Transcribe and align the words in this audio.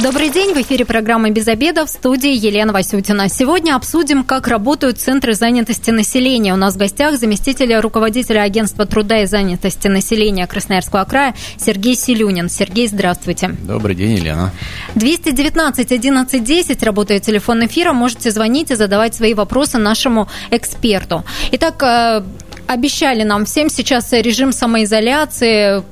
Добрый 0.00 0.30
день, 0.30 0.54
в 0.54 0.56
эфире 0.56 0.86
программы 0.86 1.30
«Без 1.30 1.46
обеда» 1.48 1.84
в 1.84 1.90
студии 1.90 2.34
Елена 2.34 2.72
Васютина. 2.72 3.28
Сегодня 3.28 3.76
обсудим, 3.76 4.24
как 4.24 4.48
работают 4.48 4.98
центры 4.98 5.34
занятости 5.34 5.90
населения. 5.90 6.54
У 6.54 6.56
нас 6.56 6.74
в 6.74 6.78
гостях 6.78 7.18
заместитель 7.18 7.74
руководителя 7.74 8.40
агентства 8.40 8.86
труда 8.86 9.22
и 9.22 9.26
занятости 9.26 9.88
населения 9.88 10.46
Красноярского 10.46 11.04
края 11.04 11.34
Сергей 11.58 11.94
Селюнин. 11.94 12.48
Сергей, 12.48 12.88
здравствуйте. 12.88 13.54
Добрый 13.64 13.94
день, 13.94 14.16
Елена. 14.16 14.50
219 14.94 15.92
11 15.92 16.42
10 16.42 16.82
работает 16.82 17.22
телефон 17.22 17.66
эфира. 17.66 17.92
Можете 17.92 18.30
звонить 18.30 18.70
и 18.70 18.76
задавать 18.76 19.14
свои 19.14 19.34
вопросы 19.34 19.76
нашему 19.76 20.26
эксперту. 20.50 21.22
Итак, 21.52 21.82
э, 21.82 22.22
обещали 22.66 23.24
нам 23.24 23.44
всем 23.44 23.68
сейчас 23.68 24.10
режим 24.12 24.52
самоизоляции, 24.52 25.82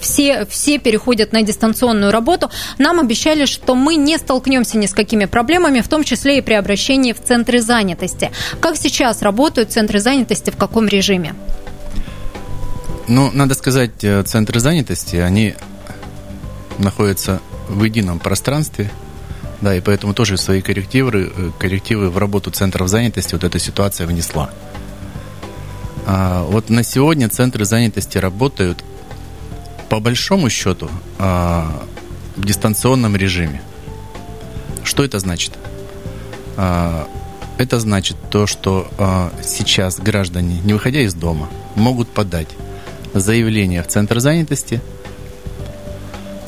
все, 0.00 0.46
все 0.46 0.78
переходят 0.78 1.32
на 1.32 1.42
дистанционную 1.42 2.12
работу. 2.12 2.50
Нам 2.78 3.00
обещали, 3.00 3.44
что 3.44 3.74
мы 3.74 3.96
не 3.96 4.18
столкнемся 4.18 4.78
ни 4.78 4.86
с 4.86 4.92
какими 4.92 5.24
проблемами, 5.24 5.80
в 5.80 5.88
том 5.88 6.04
числе 6.04 6.38
и 6.38 6.40
при 6.40 6.54
обращении 6.54 7.12
в 7.12 7.22
центры 7.22 7.60
занятости. 7.60 8.30
Как 8.60 8.76
сейчас 8.76 9.22
работают 9.22 9.72
центры 9.72 10.00
занятости, 10.00 10.50
в 10.50 10.56
каком 10.56 10.88
режиме? 10.88 11.34
Ну, 13.08 13.30
надо 13.32 13.54
сказать, 13.54 14.04
э, 14.04 14.22
центры 14.22 14.60
занятости, 14.60 15.16
они 15.16 15.54
находятся 16.78 17.40
в 17.68 17.82
едином 17.82 18.18
пространстве, 18.18 18.90
да, 19.60 19.74
и 19.74 19.80
поэтому 19.80 20.14
тоже 20.14 20.38
свои 20.38 20.62
коррективы, 20.62 21.32
э, 21.34 21.50
коррективы 21.58 22.10
в 22.10 22.18
работу 22.18 22.50
центров 22.50 22.88
занятости 22.88 23.34
вот 23.34 23.44
эта 23.44 23.58
ситуация 23.58 24.06
внесла. 24.06 24.50
А 26.06 26.44
вот 26.44 26.70
на 26.70 26.82
сегодня 26.82 27.28
центры 27.28 27.64
занятости 27.64 28.16
работают 28.18 28.84
по 29.90 29.98
большому 29.98 30.48
счету 30.48 30.88
а, 31.18 31.84
в 32.36 32.46
дистанционном 32.46 33.16
режиме. 33.16 33.60
Что 34.84 35.04
это 35.04 35.18
значит? 35.18 35.52
А, 36.56 37.08
это 37.58 37.80
значит 37.80 38.16
то, 38.30 38.46
что 38.46 38.88
а, 38.96 39.32
сейчас 39.42 39.98
граждане, 39.98 40.60
не 40.64 40.72
выходя 40.72 41.00
из 41.00 41.12
дома, 41.12 41.50
могут 41.74 42.08
подать 42.08 42.48
заявление 43.12 43.82
в 43.82 43.88
Центр 43.88 44.20
занятости 44.20 44.80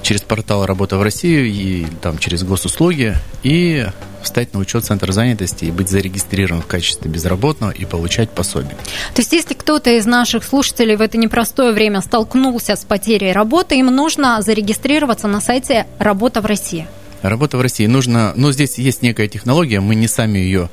через 0.02 0.22
портал 0.22 0.64
«Работа 0.64 0.96
в 0.96 1.02
Россию» 1.02 1.46
и 1.46 1.86
там 2.00 2.18
через 2.18 2.44
госуслуги 2.44 3.16
и 3.42 3.86
встать 4.22 4.54
на 4.54 4.60
учет 4.60 4.84
Центра 4.84 5.12
занятости 5.12 5.66
и 5.66 5.70
быть 5.70 5.88
зарегистрирован 5.88 6.62
в 6.62 6.66
качестве 6.66 7.10
безработного 7.10 7.70
и 7.70 7.84
получать 7.84 8.30
пособие. 8.30 8.76
То 9.14 9.22
есть, 9.22 9.32
если 9.32 9.54
кто-то 9.54 9.90
из 9.90 10.06
наших 10.06 10.44
слушателей 10.44 10.96
в 10.96 11.00
это 11.00 11.18
непростое 11.18 11.72
время 11.72 12.00
столкнулся 12.00 12.76
с 12.76 12.84
потерей 12.84 13.32
работы, 13.32 13.76
им 13.76 13.86
нужно 13.86 14.42
зарегистрироваться 14.42 15.28
на 15.28 15.40
сайте 15.40 15.86
«Работа 15.98 16.40
в 16.40 16.46
России». 16.46 16.86
Работа 17.22 17.56
в 17.56 17.60
России 17.60 17.86
нужно, 17.86 18.32
ну 18.34 18.50
здесь 18.50 18.78
есть 18.78 19.02
некая 19.02 19.28
технология, 19.28 19.78
мы 19.78 19.94
не 19.94 20.08
сами 20.08 20.38
ее, 20.38 20.70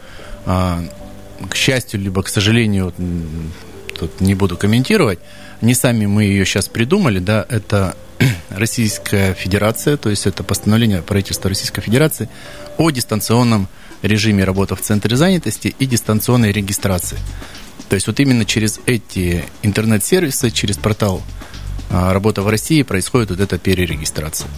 а, 0.47 0.83
к 1.47 1.55
счастью, 1.55 1.99
либо 1.99 2.23
к 2.23 2.27
сожалению, 2.27 2.91
тут 3.97 4.19
не 4.19 4.33
буду 4.33 4.57
комментировать, 4.57 5.19
не 5.61 5.75
сами 5.75 6.07
мы 6.07 6.23
ее 6.23 6.45
сейчас 6.45 6.67
придумали, 6.67 7.19
да, 7.19 7.45
это 7.49 7.95
Российская 8.49 9.33
Федерация, 9.33 9.97
то 9.97 10.09
есть 10.09 10.27
это 10.27 10.43
постановление 10.43 11.01
правительства 11.01 11.49
Российской 11.49 11.81
Федерации 11.81 12.29
о 12.77 12.89
дистанционном 12.91 13.67
режиме 14.01 14.43
работы 14.43 14.75
в 14.75 14.81
центре 14.81 15.15
занятости 15.15 15.73
и 15.77 15.85
дистанционной 15.85 16.51
регистрации. 16.51 17.17
То 17.89 17.95
есть 17.95 18.07
вот 18.07 18.19
именно 18.19 18.45
через 18.45 18.79
эти 18.85 19.43
интернет-сервисы, 19.63 20.51
через 20.51 20.77
портал 20.77 21.21
а, 21.89 22.13
«Работа 22.13 22.41
в 22.41 22.47
России» 22.47 22.83
происходит 22.83 23.31
вот 23.31 23.39
эта 23.39 23.57
перерегистрация. 23.57 24.49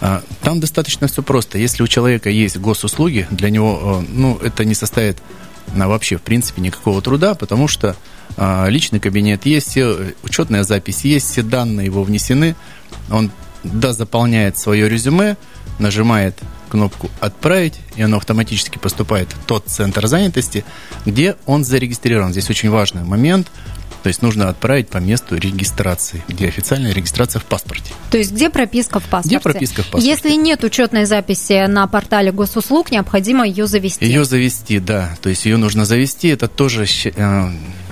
А, 0.00 0.22
там 0.42 0.58
достаточно 0.58 1.06
все 1.06 1.22
просто. 1.22 1.58
Если 1.58 1.82
у 1.82 1.86
человека 1.86 2.30
есть 2.30 2.56
госуслуги, 2.56 3.26
для 3.30 3.50
него 3.50 4.04
ну, 4.08 4.36
это 4.38 4.64
не 4.64 4.74
составит 4.74 5.18
вообще, 5.68 6.16
в 6.16 6.22
принципе, 6.22 6.60
никакого 6.60 7.00
труда, 7.02 7.34
потому 7.34 7.68
что 7.68 7.96
а, 8.36 8.66
личный 8.68 9.00
кабинет 9.00 9.46
есть, 9.46 9.68
все, 9.68 10.14
учетная 10.22 10.64
запись 10.64 11.04
есть, 11.04 11.30
все 11.30 11.42
данные 11.42 11.86
его 11.86 12.02
внесены. 12.02 12.56
Он 13.10 13.30
да, 13.64 13.92
заполняет 13.92 14.58
свое 14.58 14.88
резюме, 14.88 15.36
нажимает 15.78 16.38
кнопку 16.68 17.10
«Отправить», 17.20 17.74
и 17.96 18.02
оно 18.02 18.16
автоматически 18.16 18.78
поступает 18.78 19.32
в 19.32 19.44
тот 19.44 19.64
центр 19.66 20.06
занятости, 20.06 20.64
где 21.04 21.36
он 21.44 21.64
зарегистрирован. 21.64 22.32
Здесь 22.32 22.48
очень 22.48 22.70
важный 22.70 23.04
момент. 23.04 23.48
То 24.02 24.08
есть 24.08 24.22
нужно 24.22 24.48
отправить 24.48 24.88
по 24.88 24.98
месту 24.98 25.36
регистрации, 25.36 26.22
где 26.28 26.48
официальная 26.48 26.92
регистрация 26.92 27.40
в 27.40 27.44
паспорте. 27.44 27.92
То 28.10 28.18
есть 28.18 28.32
где 28.32 28.50
прописка 28.50 28.98
в 28.98 29.04
паспорте? 29.04 29.36
Где 29.36 29.40
прописка 29.40 29.82
в 29.82 29.86
паспорте? 29.86 30.08
Если 30.08 30.32
нет 30.32 30.64
учетной 30.64 31.04
записи 31.04 31.66
на 31.66 31.86
портале 31.86 32.32
госуслуг, 32.32 32.90
необходимо 32.90 33.46
ее 33.46 33.66
завести. 33.66 34.04
Ее 34.04 34.24
завести, 34.24 34.80
да. 34.80 35.16
То 35.22 35.28
есть 35.28 35.44
ее 35.44 35.56
нужно 35.56 35.84
завести. 35.84 36.28
Это 36.28 36.48
тоже 36.48 36.84
э, 36.84 37.50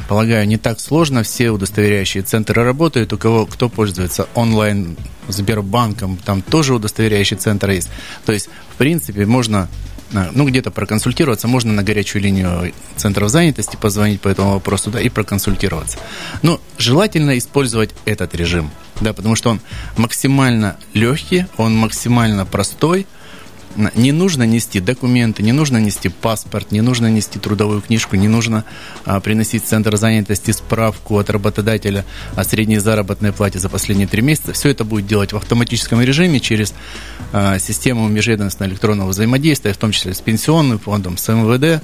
полагаю, 0.08 0.48
не 0.48 0.56
так 0.56 0.80
сложно. 0.80 1.22
Все 1.22 1.50
удостоверяющие 1.50 2.24
центры 2.24 2.64
работают. 2.64 3.12
У 3.12 3.18
кого 3.18 3.46
кто 3.46 3.68
пользуется 3.68 4.28
онлайн 4.34 4.96
Сбербанком, 5.28 6.16
там 6.16 6.42
тоже 6.42 6.74
удостоверяющий 6.74 7.36
центр 7.36 7.70
есть. 7.70 7.88
То 8.26 8.32
есть, 8.32 8.48
в 8.74 8.76
принципе, 8.76 9.26
можно 9.26 9.68
ну, 10.12 10.46
где-то 10.46 10.70
проконсультироваться, 10.70 11.48
можно 11.48 11.72
на 11.72 11.82
горячую 11.82 12.22
линию 12.22 12.72
центров 12.96 13.30
занятости 13.30 13.76
позвонить 13.76 14.20
по 14.20 14.28
этому 14.28 14.52
вопросу, 14.52 14.90
да, 14.90 15.00
и 15.00 15.08
проконсультироваться. 15.08 15.98
Но 16.42 16.60
желательно 16.78 17.38
использовать 17.38 17.90
этот 18.04 18.34
режим, 18.34 18.70
да, 19.00 19.12
потому 19.12 19.36
что 19.36 19.50
он 19.50 19.60
максимально 19.96 20.76
легкий, 20.94 21.46
он 21.56 21.76
максимально 21.76 22.46
простой, 22.46 23.06
не 23.76 24.12
нужно 24.12 24.44
нести 24.44 24.80
документы, 24.80 25.42
не 25.42 25.52
нужно 25.52 25.78
нести 25.78 26.08
паспорт, 26.08 26.72
не 26.72 26.80
нужно 26.80 27.08
нести 27.08 27.38
трудовую 27.38 27.80
книжку, 27.80 28.16
не 28.16 28.28
нужно 28.28 28.64
а, 29.04 29.20
приносить 29.20 29.64
в 29.64 29.66
центр 29.66 29.96
занятости 29.96 30.50
справку 30.50 31.18
от 31.18 31.30
работодателя 31.30 32.04
о 32.34 32.44
средней 32.44 32.78
заработной 32.78 33.32
плате 33.32 33.58
за 33.58 33.68
последние 33.68 34.08
три 34.08 34.22
месяца. 34.22 34.52
Все 34.52 34.70
это 34.70 34.84
будет 34.84 35.06
делать 35.06 35.32
в 35.32 35.36
автоматическом 35.36 36.00
режиме 36.00 36.40
через 36.40 36.74
а, 37.32 37.58
систему 37.58 38.08
межведомственного 38.08 38.72
электронного 38.72 39.10
взаимодействия, 39.10 39.72
в 39.72 39.78
том 39.78 39.92
числе 39.92 40.14
с 40.14 40.20
пенсионным 40.20 40.78
фондом, 40.78 41.16
с 41.16 41.32
МВД. 41.32 41.82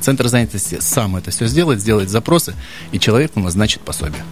Центр 0.00 0.28
занятости 0.28 0.78
сам 0.80 1.16
это 1.16 1.30
все 1.30 1.46
сделает, 1.46 1.80
сделает 1.80 2.08
запросы, 2.08 2.54
и 2.92 2.98
человеку 2.98 3.40
назначит 3.40 3.82
пособие. 3.82 4.24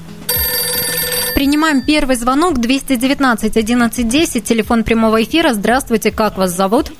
Принимаем 1.38 1.82
первый 1.82 2.16
звонок 2.16 2.58
219 2.58 3.56
11 3.56 4.08
10, 4.08 4.42
телефон 4.42 4.82
прямого 4.82 5.22
эфира. 5.22 5.52
Здравствуйте, 5.52 6.10
как 6.10 6.36
вас 6.36 6.50
зовут? 6.50 6.90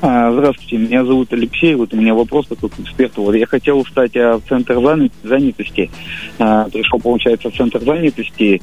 А, 0.00 0.30
здравствуйте, 0.30 0.76
меня 0.76 1.04
зовут 1.04 1.32
Алексей. 1.32 1.74
Вот 1.74 1.92
у 1.92 1.96
меня 1.96 2.14
вопрос 2.14 2.46
такой 2.46 2.70
к 2.70 2.78
эксперту. 2.78 3.22
Вот 3.22 3.34
я 3.34 3.46
хотел 3.46 3.84
стать 3.84 4.16
а, 4.16 4.38
в 4.38 4.42
центр 4.48 4.78
занятости. 5.24 5.90
А, 6.38 6.68
пришел, 6.72 7.00
получается, 7.00 7.50
в 7.50 7.56
центр 7.56 7.80
занятости, 7.80 8.62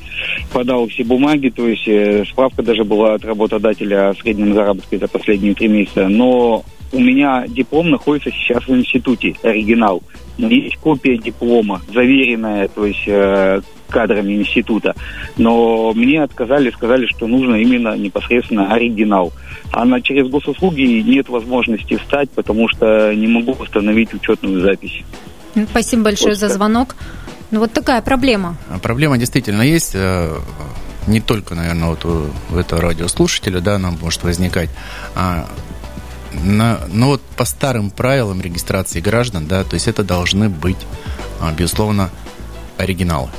подал 0.54 0.88
все 0.88 1.04
бумаги, 1.04 1.50
то 1.50 1.68
есть 1.68 1.90
э, 1.90 2.24
справка 2.24 2.64
даже 2.64 2.86
была 2.86 3.16
от 3.16 3.26
работодателя 3.26 4.12
о 4.12 4.14
среднем 4.14 4.54
заработке 4.54 4.98
за 4.98 5.10
последние 5.10 5.56
три 5.56 5.68
месяца. 5.68 6.08
Но 6.08 6.64
у 6.92 7.00
меня 7.00 7.46
диплом 7.48 7.90
находится 7.90 8.32
сейчас 8.32 8.66
в 8.68 8.76
институте, 8.76 9.36
оригинал. 9.44 10.02
Есть 10.38 10.78
копия 10.78 11.18
диплома, 11.18 11.82
заверенная, 11.94 12.68
то 12.68 12.86
есть 12.86 13.04
э, 13.08 13.62
кадрами 13.90 14.34
института. 14.34 14.96
Но 15.38 15.94
мне 15.94 16.22
отказали, 16.22 16.72
сказали, 16.72 17.06
что 17.06 17.28
нужно 17.28 17.56
именно 17.56 17.96
непосредственно 17.96 18.74
оригинал. 18.74 19.32
А 19.72 19.86
на, 19.86 20.02
через 20.02 20.28
госуслуги 20.28 20.82
нет 20.82 21.30
возможности 21.30 21.98
встать, 21.98 22.30
потому 22.32 22.68
что 22.68 23.14
не 23.14 23.28
могу 23.28 23.54
установить 23.54 24.14
учетную 24.14 24.62
запись. 24.62 25.04
Спасибо 25.70 26.04
большое 26.04 26.32
вот 26.32 26.40
за 26.40 26.50
звонок. 26.50 26.96
Ну 27.52 27.60
вот 27.60 27.72
такая 27.72 28.02
проблема. 28.02 28.58
А 28.70 28.80
проблема 28.80 29.18
действительно 29.18 29.62
есть. 29.62 29.92
Э, 29.96 30.36
не 31.08 31.22
только, 31.22 31.56
наверное, 31.56 31.90
вот 31.90 32.04
у 32.06 32.58
этого 32.58 32.82
радиослушателя, 32.82 33.60
да, 33.60 33.78
нам 33.78 33.98
может 34.02 34.24
возникать. 34.24 34.70
А 35.16 35.48
на, 36.44 36.82
но 36.92 37.08
вот 37.08 37.22
по 37.22 37.46
старым 37.46 37.90
правилам 37.90 38.42
регистрации 38.42 39.00
граждан, 39.00 39.48
да, 39.48 39.64
то 39.64 39.76
есть 39.76 39.88
это 39.88 40.04
должны 40.04 40.50
быть, 40.50 40.78
а, 41.40 41.52
безусловно, 41.52 42.10
оригиналы. 42.78 43.30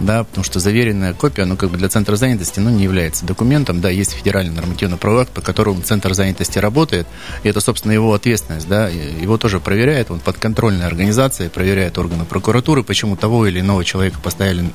Да, 0.00 0.22
потому 0.22 0.44
что 0.44 0.60
заверенная 0.60 1.12
копия, 1.12 1.44
ну, 1.44 1.56
как 1.56 1.70
бы 1.70 1.76
для 1.76 1.88
центра 1.88 2.14
занятости, 2.14 2.60
ну, 2.60 2.70
не 2.70 2.84
является 2.84 3.26
документом, 3.26 3.80
да, 3.80 3.90
есть 3.90 4.12
федеральный 4.12 4.54
нормативный 4.54 4.96
акт, 5.20 5.30
по 5.30 5.40
которому 5.40 5.82
центр 5.82 6.14
занятости 6.14 6.58
работает, 6.58 7.08
и 7.42 7.48
это, 7.48 7.60
собственно, 7.60 7.90
его 7.90 8.14
ответственность, 8.14 8.68
да, 8.68 8.88
его 8.88 9.38
тоже 9.38 9.58
проверяет, 9.58 10.12
он 10.12 10.20
подконтрольная 10.20 10.86
организация, 10.86 11.50
проверяет 11.50 11.98
органы 11.98 12.24
прокуратуры, 12.24 12.84
почему 12.84 13.16
того 13.16 13.48
или 13.48 13.58
иного 13.58 13.84
человека 13.84 14.20
поставили 14.22 14.70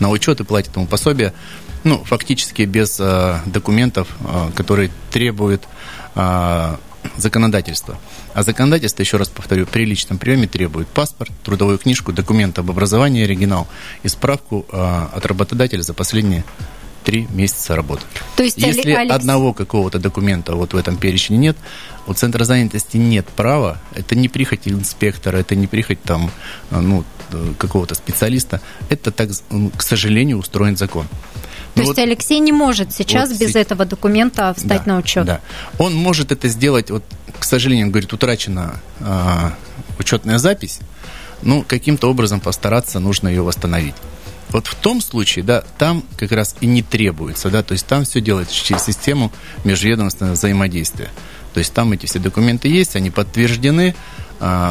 на 0.00 0.10
учет 0.10 0.40
и 0.40 0.44
платят 0.44 0.74
ему 0.74 0.86
пособие, 0.86 1.32
ну, 1.84 2.02
фактически 2.02 2.62
без 2.62 2.98
э, 2.98 3.40
документов, 3.46 4.08
э, 4.20 4.50
которые 4.56 4.90
требуют 5.12 5.62
э, 6.16 6.76
законодательство. 7.16 7.98
А 8.34 8.42
законодательство, 8.42 9.02
еще 9.02 9.16
раз 9.16 9.28
повторю, 9.28 9.66
при 9.66 9.84
личном 9.84 10.18
приеме 10.18 10.46
требует 10.46 10.88
паспорт, 10.88 11.32
трудовую 11.42 11.78
книжку, 11.78 12.12
документ 12.12 12.58
об 12.58 12.70
образовании, 12.70 13.24
оригинал 13.24 13.66
и 14.02 14.08
справку 14.08 14.66
э, 14.70 15.06
от 15.12 15.26
работодателя 15.26 15.82
за 15.82 15.94
последние 15.94 16.44
три 17.04 17.28
месяца 17.30 17.76
работы. 17.76 18.02
То 18.36 18.42
есть, 18.42 18.56
Если 18.56 18.92
Алекс... 18.92 19.14
одного 19.14 19.52
какого-то 19.52 19.98
документа 19.98 20.54
вот 20.54 20.72
в 20.72 20.76
этом 20.76 20.96
перечне 20.96 21.36
нет, 21.36 21.56
у 22.06 22.14
Центра 22.14 22.44
занятости 22.44 22.96
нет 22.96 23.26
права, 23.26 23.78
это 23.94 24.16
не 24.16 24.28
прихоть 24.28 24.66
инспектора, 24.66 25.36
это 25.36 25.54
не 25.54 25.66
прихоть 25.66 26.02
там, 26.02 26.30
э, 26.70 26.80
ну, 26.80 27.04
какого-то 27.58 27.94
специалиста, 27.94 28.60
это 28.88 29.10
так, 29.10 29.30
к 29.76 29.82
сожалению, 29.82 30.38
устроен 30.38 30.76
закон. 30.76 31.06
То 31.74 31.80
ну, 31.80 31.88
есть 31.88 31.98
вот, 31.98 32.02
Алексей 32.02 32.38
не 32.38 32.52
может 32.52 32.92
сейчас 32.92 33.30
вот, 33.30 33.40
без 33.40 33.56
этого 33.56 33.84
документа 33.84 34.54
встать 34.56 34.84
да, 34.84 34.92
на 34.92 34.98
учет? 34.98 35.26
Да. 35.26 35.40
Он 35.78 35.94
может 35.94 36.30
это 36.30 36.46
сделать, 36.46 36.90
вот, 36.90 37.02
к 37.36 37.42
сожалению, 37.42 37.86
он 37.86 37.90
говорит, 37.90 38.12
утрачена 38.12 38.80
э, 39.00 39.50
учетная 39.98 40.38
запись, 40.38 40.78
ну, 41.42 41.64
каким-то 41.66 42.08
образом 42.08 42.38
постараться 42.38 43.00
нужно 43.00 43.28
ее 43.28 43.42
восстановить. 43.42 43.96
Вот 44.50 44.68
в 44.68 44.76
том 44.76 45.00
случае, 45.00 45.44
да, 45.44 45.64
там 45.78 46.04
как 46.16 46.30
раз 46.30 46.54
и 46.60 46.66
не 46.66 46.82
требуется, 46.82 47.50
да, 47.50 47.64
то 47.64 47.72
есть 47.72 47.86
там 47.86 48.04
все 48.04 48.20
делается 48.20 48.54
через 48.54 48.84
систему 48.84 49.32
межведомственного 49.64 50.34
взаимодействия. 50.34 51.10
То 51.54 51.58
есть 51.58 51.72
там 51.72 51.92
эти 51.92 52.06
все 52.06 52.20
документы 52.20 52.68
есть, 52.68 52.94
они 52.94 53.10
подтверждены 53.10 53.96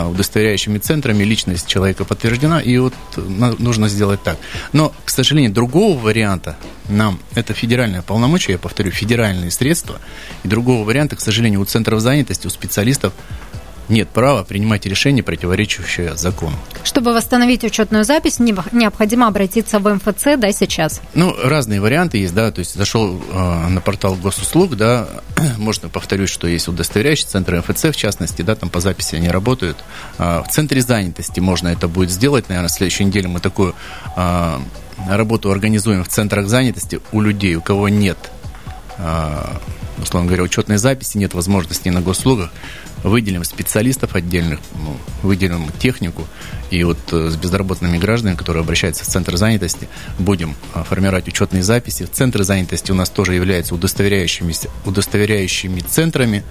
удостоверяющими 0.09 0.77
центрами, 0.77 1.23
личность 1.23 1.67
человека 1.67 2.05
подтверждена, 2.05 2.61
и 2.61 2.77
вот 2.77 2.93
нужно 3.17 3.87
сделать 3.87 4.21
так. 4.23 4.37
Но, 4.71 4.93
к 5.05 5.09
сожалению, 5.09 5.51
другого 5.51 5.99
варианта 5.99 6.57
нам, 6.89 7.19
это 7.35 7.53
федеральное 7.53 8.01
полномочие, 8.01 8.53
я 8.53 8.59
повторю, 8.59 8.91
федеральные 8.91 9.51
средства, 9.51 9.99
и 10.43 10.47
другого 10.47 10.85
варианта, 10.85 11.15
к 11.15 11.21
сожалению, 11.21 11.61
у 11.61 11.65
центров 11.65 12.01
занятости, 12.01 12.47
у 12.47 12.49
специалистов 12.49 13.13
нет 13.89 14.09
права 14.09 14.43
принимать 14.43 14.85
решения, 14.85 15.23
противоречащие 15.23 16.15
закону. 16.15 16.55
Чтобы 16.83 17.13
восстановить 17.13 17.63
учетную 17.63 18.03
запись, 18.03 18.39
необходимо 18.39 19.27
обратиться 19.27 19.79
в 19.79 19.93
МФЦ, 19.93 20.37
да, 20.37 20.51
сейчас? 20.51 21.01
Ну, 21.13 21.35
разные 21.43 21.81
варианты 21.81 22.17
есть, 22.17 22.33
да, 22.33 22.51
то 22.51 22.59
есть 22.59 22.75
зашел 22.75 23.21
э, 23.31 23.67
на 23.67 23.81
портал 23.81 24.15
госуслуг, 24.15 24.75
да, 24.75 25.07
можно 25.57 25.89
повторюсь, 25.89 26.29
что 26.29 26.47
есть 26.47 26.67
удостоверяющий 26.67 27.25
центр 27.25 27.55
МФЦ, 27.57 27.85
в 27.85 27.95
частности, 27.95 28.41
да, 28.41 28.55
там 28.55 28.69
по 28.69 28.79
записи 28.79 29.15
они 29.15 29.29
работают. 29.29 29.77
Э, 30.17 30.41
в 30.47 30.51
центре 30.51 30.81
занятости 30.81 31.39
можно 31.39 31.69
это 31.69 31.87
будет 31.87 32.11
сделать, 32.11 32.49
наверное, 32.49 32.69
в 32.69 32.71
следующей 32.71 33.05
неделе 33.05 33.27
мы 33.27 33.39
такую 33.39 33.75
э, 34.15 34.59
работу 35.09 35.51
организуем 35.51 36.03
в 36.03 36.07
центрах 36.07 36.47
занятости 36.47 36.99
у 37.11 37.21
людей, 37.21 37.55
у 37.55 37.61
кого 37.61 37.89
нет 37.89 38.17
условно 40.01 40.27
говоря, 40.27 40.43
учетной 40.43 40.77
записи, 40.77 41.17
нет 41.17 41.33
возможности 41.33 41.89
на 41.89 42.01
госуслугах, 42.01 42.51
выделим 43.03 43.43
специалистов 43.43 44.15
отдельных, 44.15 44.59
ну, 44.75 44.97
выделим 45.21 45.69
технику, 45.79 46.27
и 46.71 46.83
вот 46.83 46.97
э, 47.11 47.29
с 47.29 47.35
безработными 47.35 47.97
гражданами, 47.97 48.35
которые 48.35 48.61
обращаются 48.61 49.03
в 49.03 49.07
Центр 49.07 49.37
занятости, 49.37 49.87
будем 50.17 50.55
э, 50.73 50.83
формировать 50.83 51.27
учетные 51.27 51.63
записи. 51.63 52.07
Центры 52.11 52.43
занятости 52.43 52.91
у 52.91 52.95
нас 52.95 53.09
тоже 53.09 53.33
являются 53.33 53.75
удостоверяющими, 53.75 54.53
удостоверяющими 54.85 55.81
центрами, 55.81 56.43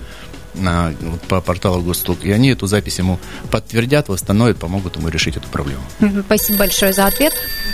на, 0.54 0.93
вот, 1.00 1.22
по 1.22 1.40
порталу 1.40 1.81
госуслуг, 1.82 2.25
и 2.25 2.31
они 2.31 2.50
эту 2.50 2.66
запись 2.66 2.99
ему 2.99 3.19
подтвердят, 3.50 4.08
восстановят, 4.08 4.58
помогут 4.58 4.96
ему 4.96 5.08
решить 5.08 5.37
эту 5.37 5.49
проблему. 5.49 5.82
Спасибо 6.26 6.58
большое 6.58 6.93
за 6.93 7.06
ответ. 7.06 7.32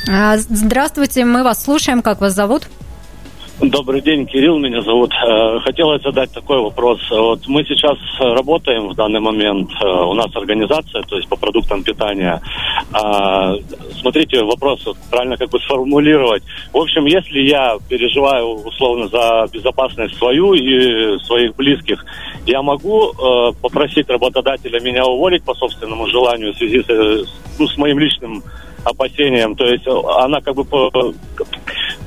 А, 0.08 0.38
здравствуйте, 0.38 1.25
мы 1.25 1.42
вас 1.42 1.64
слушаем. 1.64 2.02
Как 2.02 2.20
вас 2.20 2.34
зовут? 2.34 2.69
Добрый 3.60 4.00
день, 4.02 4.25
Кирилл 4.25 4.56
меня 4.60 4.81
зовут. 4.82 5.12
Э, 5.12 5.58
хотелось 5.58 6.00
задать 6.02 6.31
такой 6.31 6.62
вопрос. 6.62 7.00
Вот 7.10 7.40
мы 7.49 7.64
сейчас 7.64 7.99
работаем 8.20 8.87
в 8.87 8.94
данный 8.94 9.19
момент, 9.19 9.69
э, 9.82 9.84
у 9.84 10.14
нас 10.14 10.28
организация, 10.37 11.02
то 11.02 11.16
есть 11.16 11.28
по 11.28 11.34
продуктам 11.34 11.82
питания. 11.82 12.40
А, 12.93 13.56
смотрите, 14.00 14.44
вопрос 14.44 14.87
правильно 15.10 15.37
как 15.37 15.50
бы 15.50 15.58
сформулировать. 15.58 16.44
В 16.72 16.76
общем, 16.76 17.06
если 17.06 17.40
я 17.40 17.76
переживаю 17.88 18.64
условно 18.64 19.08
за 19.08 19.46
безопасность 19.52 20.16
свою 20.19 20.54
и 20.54 21.19
своих 21.25 21.56
близких, 21.56 22.04
я 22.46 22.62
могу 22.62 23.11
э, 23.11 23.52
попросить 23.61 24.08
работодателя 24.08 24.78
меня 24.78 25.04
уволить 25.04 25.43
по 25.43 25.54
собственному 25.54 26.06
желанию 26.06 26.52
в 26.52 26.56
связи 26.58 26.81
с, 26.81 27.28
ну, 27.58 27.66
с 27.66 27.76
моим 27.76 27.99
личным 27.99 28.40
опасениям. 28.84 29.56
То 29.56 29.64
есть 29.64 29.87
она 29.88 30.40
как 30.40 30.54
бы 30.54 30.64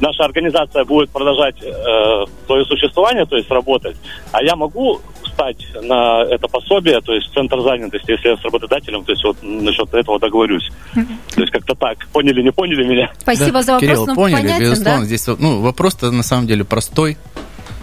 наша 0.01 0.25
организация 0.25 0.83
будет 0.83 1.09
продолжать 1.09 1.55
э, 1.61 2.25
свое 2.45 2.65
существование, 2.65 3.25
то 3.25 3.37
есть 3.37 3.49
работать, 3.49 3.95
а 4.31 4.43
я 4.43 4.55
могу 4.55 4.99
встать 5.23 5.65
на 5.81 6.23
это 6.23 6.47
пособие, 6.47 6.99
то 7.01 7.13
есть 7.13 7.31
центр 7.33 7.61
занятости, 7.61 8.11
если 8.11 8.29
я 8.29 8.37
с 8.37 8.43
работодателем, 8.43 9.03
то 9.05 9.11
есть 9.11 9.23
вот 9.23 9.37
насчет 9.41 9.93
этого 9.93 10.19
договорюсь. 10.19 10.69
То 10.93 11.41
есть 11.41 11.51
как-то 11.51 11.75
так. 11.75 11.97
Поняли, 12.11 12.41
не 12.41 12.51
поняли 12.51 12.83
меня? 12.83 13.11
Спасибо 13.19 13.53
да. 13.53 13.61
за 13.61 13.73
вопрос. 13.73 13.89
Кирилл, 13.89 14.05
ну, 14.07 14.15
поняли, 14.15 14.41
понятен, 14.41 14.61
безусловно. 14.61 14.99
Да? 14.99 15.05
Здесь 15.05 15.27
ну, 15.27 15.61
вопрос-то 15.61 16.11
на 16.11 16.23
самом 16.23 16.47
деле 16.47 16.63
простой. 16.63 17.17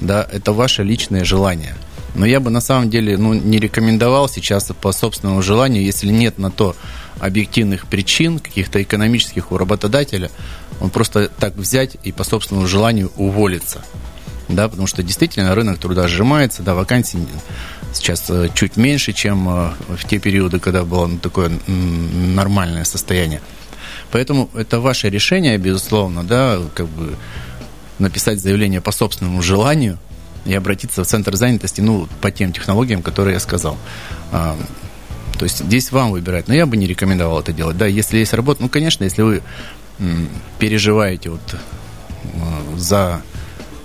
Да, 0.00 0.26
это 0.30 0.52
ваше 0.52 0.82
личное 0.82 1.24
желание. 1.24 1.74
Но 2.14 2.26
я 2.26 2.40
бы 2.40 2.50
на 2.50 2.60
самом 2.60 2.90
деле 2.90 3.16
ну, 3.16 3.34
не 3.34 3.58
рекомендовал 3.58 4.28
сейчас 4.28 4.70
по 4.80 4.92
собственному 4.92 5.42
желанию, 5.42 5.84
если 5.84 6.08
нет 6.08 6.38
на 6.38 6.50
то 6.50 6.74
объективных 7.20 7.86
причин, 7.86 8.38
каких-то 8.38 8.82
экономических 8.82 9.52
у 9.52 9.58
работодателя, 9.58 10.30
он 10.80 10.90
просто 10.90 11.28
так 11.28 11.56
взять 11.56 11.96
и 12.04 12.12
по 12.12 12.24
собственному 12.24 12.66
желанию 12.66 13.10
уволиться. 13.16 13.84
Да, 14.48 14.68
потому 14.68 14.86
что 14.86 15.02
действительно 15.02 15.54
рынок 15.54 15.78
труда 15.78 16.08
сжимается, 16.08 16.62
да, 16.62 16.74
вакансий 16.74 17.18
сейчас 17.92 18.24
э, 18.30 18.48
чуть 18.54 18.78
меньше, 18.78 19.12
чем 19.12 19.46
э, 19.48 19.72
в 19.88 20.04
те 20.08 20.18
периоды, 20.18 20.58
когда 20.58 20.84
было 20.84 21.06
ну, 21.06 21.18
такое 21.18 21.50
нормальное 21.66 22.84
состояние. 22.84 23.42
Поэтому 24.10 24.48
это 24.54 24.80
ваше 24.80 25.10
решение, 25.10 25.58
безусловно, 25.58 26.24
да, 26.24 26.60
как 26.74 26.86
бы 26.88 27.14
написать 27.98 28.40
заявление 28.40 28.80
по 28.80 28.92
собственному 28.92 29.42
желанию 29.42 29.98
и 30.48 30.54
обратиться 30.54 31.04
в 31.04 31.06
центр 31.06 31.36
занятости, 31.36 31.80
ну, 31.80 32.08
по 32.20 32.30
тем 32.30 32.52
технологиям, 32.52 33.02
которые 33.02 33.34
я 33.34 33.40
сказал. 33.40 33.76
А, 34.32 34.56
то 35.38 35.44
есть 35.44 35.58
здесь 35.58 35.92
вам 35.92 36.10
выбирать. 36.10 36.48
Но 36.48 36.54
я 36.54 36.66
бы 36.66 36.76
не 36.76 36.86
рекомендовал 36.86 37.40
это 37.40 37.52
делать. 37.52 37.76
Да, 37.76 37.86
если 37.86 38.18
есть 38.18 38.32
работа, 38.32 38.62
ну, 38.62 38.68
конечно, 38.68 39.04
если 39.04 39.22
вы 39.22 39.42
переживаете 40.58 41.30
вот 41.30 41.54
э, 41.54 42.76
за 42.76 43.22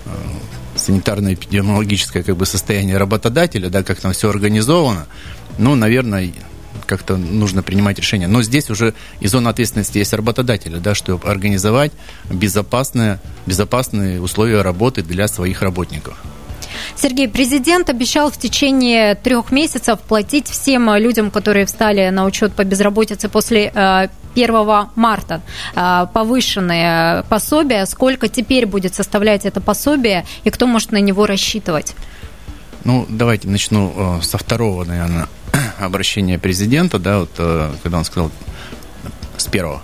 э, 0.06 0.10
санитарно-эпидемиологическое 0.76 2.22
как 2.22 2.36
бы 2.36 2.46
состояние 2.46 2.96
работодателя, 2.96 3.68
да, 3.68 3.82
как 3.82 4.00
там 4.00 4.12
все 4.12 4.30
организовано, 4.30 5.06
ну, 5.58 5.74
наверное, 5.74 6.32
как-то 6.86 7.16
нужно 7.16 7.62
принимать 7.62 7.98
решение. 7.98 8.28
Но 8.28 8.42
здесь 8.42 8.70
уже 8.70 8.94
и 9.20 9.26
зона 9.26 9.50
ответственности 9.50 9.98
есть 9.98 10.12
работодателя, 10.12 10.78
да, 10.78 10.94
чтобы 10.94 11.28
организовать 11.28 11.92
безопасные, 12.30 13.20
безопасные 13.46 14.20
условия 14.20 14.62
работы 14.62 15.02
для 15.02 15.28
своих 15.28 15.62
работников. 15.62 16.16
Сергей, 16.96 17.28
президент 17.28 17.90
обещал 17.90 18.30
в 18.30 18.38
течение 18.38 19.14
трех 19.14 19.50
месяцев 19.52 20.00
платить 20.00 20.48
всем 20.48 20.94
людям, 20.96 21.30
которые 21.30 21.66
встали 21.66 22.08
на 22.10 22.24
учет 22.24 22.52
по 22.54 22.64
безработице 22.64 23.28
после 23.28 23.68
1 23.68 24.10
э, 24.36 24.86
марта 24.94 25.40
э, 25.74 26.06
повышенные 26.12 27.24
пособия. 27.28 27.86
Сколько 27.86 28.28
теперь 28.28 28.66
будет 28.66 28.94
составлять 28.94 29.44
это 29.44 29.60
пособие 29.60 30.24
и 30.44 30.50
кто 30.50 30.66
может 30.66 30.92
на 30.92 31.00
него 31.00 31.26
рассчитывать? 31.26 31.94
Ну, 32.84 33.06
давайте 33.08 33.48
начну 33.48 34.18
э, 34.18 34.22
со 34.22 34.38
второго, 34.38 34.84
наверное, 34.84 35.28
обращения 35.78 36.38
президента, 36.38 36.98
да, 36.98 37.20
вот 37.20 37.30
когда 37.82 37.98
он 37.98 38.04
сказал 38.04 38.30
с 39.36 39.46
первого 39.46 39.82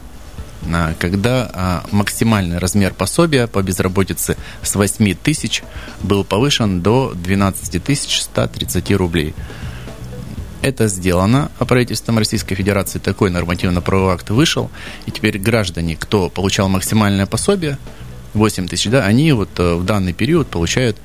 когда 0.99 1.51
а, 1.53 1.85
максимальный 1.91 2.59
размер 2.59 2.93
пособия 2.93 3.47
по 3.47 3.63
безработице 3.63 4.37
с 4.63 4.75
8 4.75 5.15
тысяч 5.15 5.63
был 6.03 6.25
повышен 6.25 6.83
до 6.83 7.13
12 7.15 7.83
тысяч 7.83 8.23
130 8.23 8.91
рублей. 8.93 9.35
Это 10.63 10.89
сделано 10.89 11.51
а 11.59 11.65
правительством 11.65 12.19
Российской 12.19 12.55
Федерации. 12.55 12.99
Такой 12.99 13.31
нормативно-правовой 13.31 14.15
акт 14.15 14.29
вышел. 14.29 14.71
И 15.07 15.11
теперь 15.11 15.39
граждане, 15.39 15.97
кто 15.97 16.29
получал 16.29 16.69
максимальное 16.69 17.27
пособие, 17.27 17.79
8 18.35 18.69
тысяч, 18.69 18.91
да, 18.91 19.05
они 19.07 19.33
вот 19.33 19.49
э, 19.59 19.75
в 19.75 19.85
данный 19.85 20.13
период 20.13 20.49
получают 20.49 20.97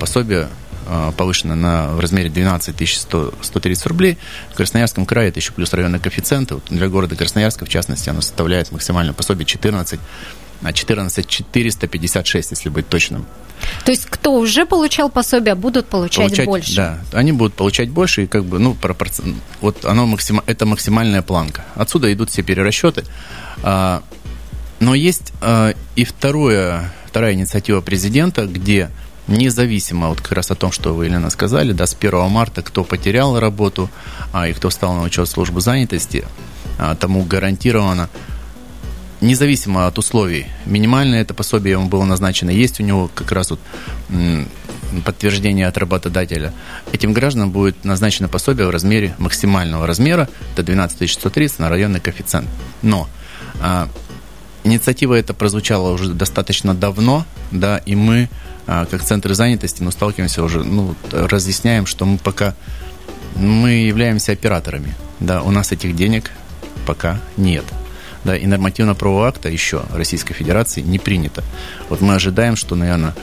пособие 0.00 0.48
а, 0.86 1.12
повышено 1.12 1.54
на, 1.54 1.88
в 1.88 2.00
размере 2.00 2.28
12 2.30 2.88
100, 2.88 3.34
130 3.42 3.86
рублей. 3.86 4.18
В 4.52 4.56
Красноярском 4.56 5.06
крае 5.06 5.28
это 5.28 5.40
еще 5.40 5.52
плюс 5.52 5.72
районный 5.72 5.98
коэффициент. 5.98 6.52
Вот 6.52 6.64
для 6.68 6.88
города 6.88 7.16
Красноярска, 7.16 7.64
в 7.64 7.68
частности, 7.68 8.08
оно 8.08 8.20
составляет 8.20 8.72
максимальное 8.72 9.14
пособие 9.14 9.46
14 9.46 10.00
на 10.62 10.72
14 10.72 11.26
456, 11.26 12.50
если 12.50 12.68
быть 12.68 12.88
точным. 12.88 13.26
То 13.84 13.90
есть 13.90 14.06
кто 14.06 14.34
уже 14.34 14.66
получал 14.66 15.08
пособие, 15.08 15.54
будут 15.54 15.86
получать, 15.86 16.28
получать 16.28 16.46
больше? 16.46 16.76
Да, 16.76 16.98
они 17.12 17.32
будут 17.32 17.54
получать 17.54 17.90
больше, 17.90 18.24
и 18.24 18.26
как 18.26 18.44
бы, 18.44 18.58
ну, 18.58 18.74
пропорцион... 18.74 19.36
вот 19.60 19.84
оно 19.84 20.06
максим... 20.06 20.42
это 20.46 20.66
максимальная 20.66 21.22
планка. 21.22 21.64
Отсюда 21.74 22.12
идут 22.12 22.30
все 22.30 22.42
перерасчеты. 22.42 23.04
А, 23.62 24.02
но 24.80 24.94
есть 24.94 25.32
а, 25.40 25.74
и 25.94 26.04
второе, 26.04 26.92
вторая 27.06 27.34
инициатива 27.34 27.80
президента, 27.80 28.46
где 28.46 28.90
независимо 29.28 30.08
вот 30.08 30.20
как 30.20 30.32
раз 30.32 30.50
о 30.50 30.54
том, 30.54 30.72
что 30.72 30.94
вы, 30.94 31.06
Елена, 31.06 31.30
сказали, 31.30 31.72
да, 31.72 31.86
с 31.86 31.94
1 31.98 32.28
марта, 32.28 32.62
кто 32.62 32.84
потерял 32.84 33.38
работу 33.38 33.90
а, 34.32 34.48
и 34.48 34.52
кто 34.52 34.68
встал 34.68 34.94
на 34.94 35.02
учет 35.02 35.28
службы 35.28 35.60
занятости, 35.60 36.24
а, 36.78 36.94
тому 36.94 37.24
гарантировано 37.24 38.08
независимо 39.20 39.86
от 39.86 39.98
условий. 39.98 40.46
Минимальное 40.66 41.22
это 41.22 41.34
пособие 41.34 41.72
ему 41.72 41.88
было 41.88 42.04
назначено. 42.04 42.50
Есть 42.50 42.80
у 42.80 42.82
него 42.82 43.10
как 43.14 43.32
раз 43.32 43.50
вот 43.50 43.60
подтверждение 45.04 45.66
от 45.66 45.78
работодателя. 45.78 46.52
Этим 46.92 47.12
гражданам 47.12 47.50
будет 47.50 47.84
назначено 47.84 48.28
пособие 48.28 48.66
в 48.66 48.70
размере 48.70 49.14
максимального 49.18 49.86
размера 49.86 50.28
до 50.54 50.62
12 50.62 51.10
130 51.10 51.58
на 51.58 51.68
районный 51.68 52.00
коэффициент. 52.00 52.48
Но 52.82 53.08
а, 53.60 53.88
инициатива 54.64 55.14
эта 55.14 55.34
прозвучала 55.34 55.90
уже 55.90 56.12
достаточно 56.12 56.74
давно, 56.74 57.24
да, 57.50 57.78
и 57.78 57.94
мы, 57.94 58.28
как 58.66 59.02
центры 59.02 59.34
занятости, 59.34 59.82
ну, 59.82 59.90
сталкиваемся 59.90 60.42
уже, 60.42 60.64
ну, 60.64 60.94
разъясняем, 61.12 61.86
что 61.86 62.04
мы 62.04 62.18
пока 62.18 62.54
мы 63.36 63.70
являемся 63.70 64.32
операторами, 64.32 64.94
да, 65.20 65.42
у 65.42 65.50
нас 65.50 65.72
этих 65.72 65.94
денег 65.94 66.30
пока 66.86 67.20
нет 67.36 67.64
да, 68.26 68.36
и 68.36 68.46
нормативно-правового 68.46 69.28
акта 69.28 69.48
еще 69.48 69.82
Российской 69.92 70.34
Федерации 70.34 70.82
не 70.82 70.98
принято. 70.98 71.44
Вот 71.88 72.00
мы 72.00 72.14
ожидаем, 72.14 72.56
что, 72.56 72.74
наверное, 72.74 73.14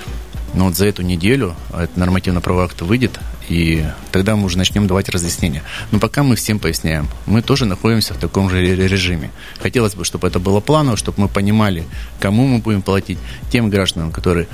ну 0.53 0.65
вот 0.65 0.75
за 0.75 0.85
эту 0.85 1.01
неделю 1.01 1.55
этот 1.73 1.97
нормативно-правовой 1.97 2.65
акт 2.65 2.81
выйдет, 2.81 3.19
и 3.50 3.85
тогда 4.12 4.35
мы 4.35 4.45
уже 4.45 4.57
начнем 4.57 4.88
давать 4.88 5.09
разъяснения. 5.09 5.63
Но 5.91 6.00
пока 6.00 6.23
мы 6.23 6.35
всем 6.35 6.59
поясняем, 6.59 7.09
мы 7.25 7.41
тоже 7.41 7.65
находимся 7.65 8.13
в 8.13 8.17
таком 8.17 8.50
же 8.50 8.63
режиме. 8.63 9.31
Хотелось 9.62 9.95
бы, 9.95 10.05
чтобы 10.05 10.27
это 10.27 10.39
было 10.39 10.62
планово, 10.62 10.95
чтобы 10.95 11.21
мы 11.21 11.27
понимали, 11.27 11.83
кому 12.19 12.47
мы 12.47 12.59
будем 12.59 12.81
платить, 12.81 13.17
тем 13.51 13.69
гражданам, 13.69 14.12
которые 14.12 14.47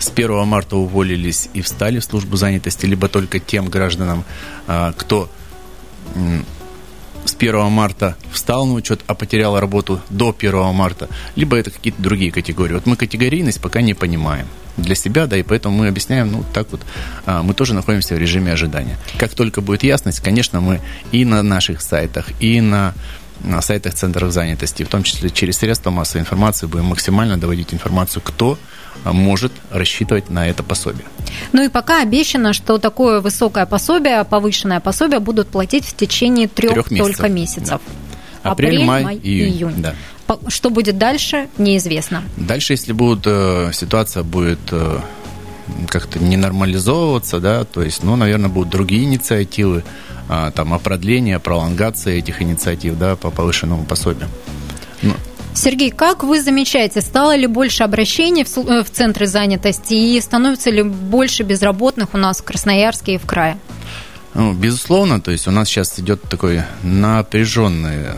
с 0.00 0.10
1 0.10 0.46
марта 0.46 0.76
уволились 0.76 1.48
и 1.54 1.62
встали 1.62 1.98
в 2.00 2.04
службу 2.04 2.36
занятости, 2.36 2.86
либо 2.86 3.08
только 3.08 3.38
тем 3.38 3.68
гражданам, 3.68 4.24
а, 4.66 4.92
кто 4.96 5.30
с 7.24 7.34
1 7.34 7.70
марта 7.70 8.16
встал 8.32 8.66
на 8.66 8.74
учет, 8.74 9.02
а 9.06 9.14
потерял 9.14 9.58
работу 9.60 10.00
до 10.10 10.32
1 10.36 10.72
марта, 10.74 11.08
либо 11.36 11.56
это 11.56 11.70
какие-то 11.70 12.02
другие 12.02 12.32
категории. 12.32 12.74
Вот 12.74 12.86
мы 12.86 12.96
категорийность 12.96 13.60
пока 13.60 13.82
не 13.82 13.94
понимаем 13.94 14.46
для 14.76 14.94
себя, 14.94 15.26
да, 15.26 15.36
и 15.36 15.42
поэтому 15.42 15.76
мы 15.76 15.88
объясняем, 15.88 16.32
ну, 16.32 16.44
так 16.54 16.68
вот, 16.70 16.80
а, 17.26 17.42
мы 17.42 17.54
тоже 17.54 17.74
находимся 17.74 18.14
в 18.14 18.18
режиме 18.18 18.52
ожидания. 18.52 18.96
Как 19.18 19.34
только 19.34 19.60
будет 19.60 19.82
ясность, 19.82 20.20
конечно, 20.20 20.60
мы 20.60 20.80
и 21.12 21.24
на 21.24 21.42
наших 21.42 21.82
сайтах, 21.82 22.26
и 22.40 22.60
на 22.60 22.94
на 23.42 23.62
сайтах 23.62 23.94
центров 23.94 24.32
занятости, 24.32 24.82
в 24.82 24.88
том 24.88 25.02
числе 25.02 25.30
через 25.30 25.56
средства 25.56 25.90
массовой 25.90 26.20
информации, 26.20 26.66
будем 26.66 26.84
максимально 26.86 27.38
доводить 27.38 27.72
информацию, 27.72 28.22
кто 28.22 28.58
может 29.04 29.52
рассчитывать 29.70 30.30
на 30.30 30.48
это 30.48 30.62
пособие. 30.62 31.04
Ну 31.52 31.64
и 31.64 31.68
пока 31.68 32.02
обещано, 32.02 32.52
что 32.52 32.78
такое 32.78 33.20
высокое 33.20 33.66
пособие, 33.66 34.24
повышенное 34.24 34.80
пособие 34.80 35.20
будут 35.20 35.48
платить 35.48 35.84
в 35.84 35.96
течение 35.96 36.48
трех, 36.48 36.72
трех 36.72 36.90
месяцев. 36.90 37.16
только 37.16 37.32
месяцев. 37.32 37.80
Да. 38.42 38.50
Апрель, 38.50 38.74
Апрель, 38.74 38.84
май, 38.84 39.04
май 39.04 39.16
июнь. 39.22 39.52
июнь. 39.52 39.74
Да. 39.78 39.94
Что 40.48 40.70
будет 40.70 40.96
дальше, 40.96 41.48
неизвестно. 41.58 42.22
Дальше, 42.36 42.74
если 42.74 42.92
будет 42.92 43.24
э, 43.26 43.70
ситуация 43.72 44.22
будет 44.22 44.60
э, 44.70 45.00
как-то 45.88 46.18
не 46.18 46.36
нормализовываться, 46.36 47.40
да, 47.40 47.64
то 47.64 47.82
есть, 47.82 48.04
ну, 48.04 48.16
наверное, 48.16 48.48
будут 48.48 48.70
другие 48.70 49.04
инициативы, 49.04 49.82
э, 50.28 50.52
там, 50.54 50.72
о 50.72 50.78
продлении, 50.78 51.34
о 51.34 51.40
пролонгации 51.40 52.18
этих 52.18 52.42
инициатив, 52.42 52.96
да, 52.96 53.16
по 53.16 53.30
повышенному 53.30 53.84
пособию. 53.84 54.28
Ну, 55.02 55.14
Сергей, 55.54 55.90
как 55.90 56.22
вы 56.22 56.40
замечаете, 56.40 57.00
стало 57.00 57.36
ли 57.36 57.46
больше 57.46 57.82
обращений 57.82 58.44
в, 58.44 58.56
э, 58.58 58.82
в 58.82 58.90
центры 58.90 59.26
занятости 59.26 59.94
и 59.94 60.20
становится 60.20 60.70
ли 60.70 60.82
больше 60.82 61.42
безработных 61.42 62.14
у 62.14 62.18
нас 62.18 62.40
в 62.40 62.44
Красноярске 62.44 63.14
и 63.14 63.18
в 63.18 63.26
крае? 63.26 63.58
Ну, 64.34 64.52
безусловно, 64.52 65.20
то 65.20 65.32
есть 65.32 65.48
у 65.48 65.50
нас 65.50 65.68
сейчас 65.68 65.98
идет 65.98 66.22
такой 66.22 66.62
напряженный 66.84 68.04
э, 68.04 68.14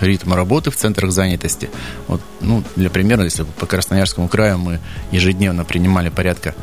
ритм 0.00 0.32
работы 0.32 0.70
в 0.70 0.76
центрах 0.76 1.12
занятости. 1.12 1.68
Вот, 2.08 2.22
ну, 2.40 2.62
для 2.76 2.88
примера, 2.88 3.24
если 3.24 3.44
по 3.44 3.66
Красноярскому 3.66 4.28
краю 4.28 4.58
мы 4.58 4.80
ежедневно 5.12 5.64
принимали 5.64 6.08
порядка 6.08 6.54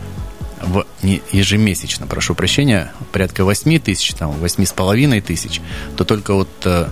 в, 0.62 0.86
не 1.04 1.22
ежемесячно, 1.32 2.08
прошу 2.08 2.36
прощения, 2.36 2.92
порядка 3.12 3.44
8 3.44 3.80
тысяч, 3.80 4.14
там, 4.14 4.32
8,5 4.32 5.22
тысяч, 5.22 5.62
то 5.96 6.04
только 6.06 6.34
вот 6.34 6.50
э, 6.66 6.88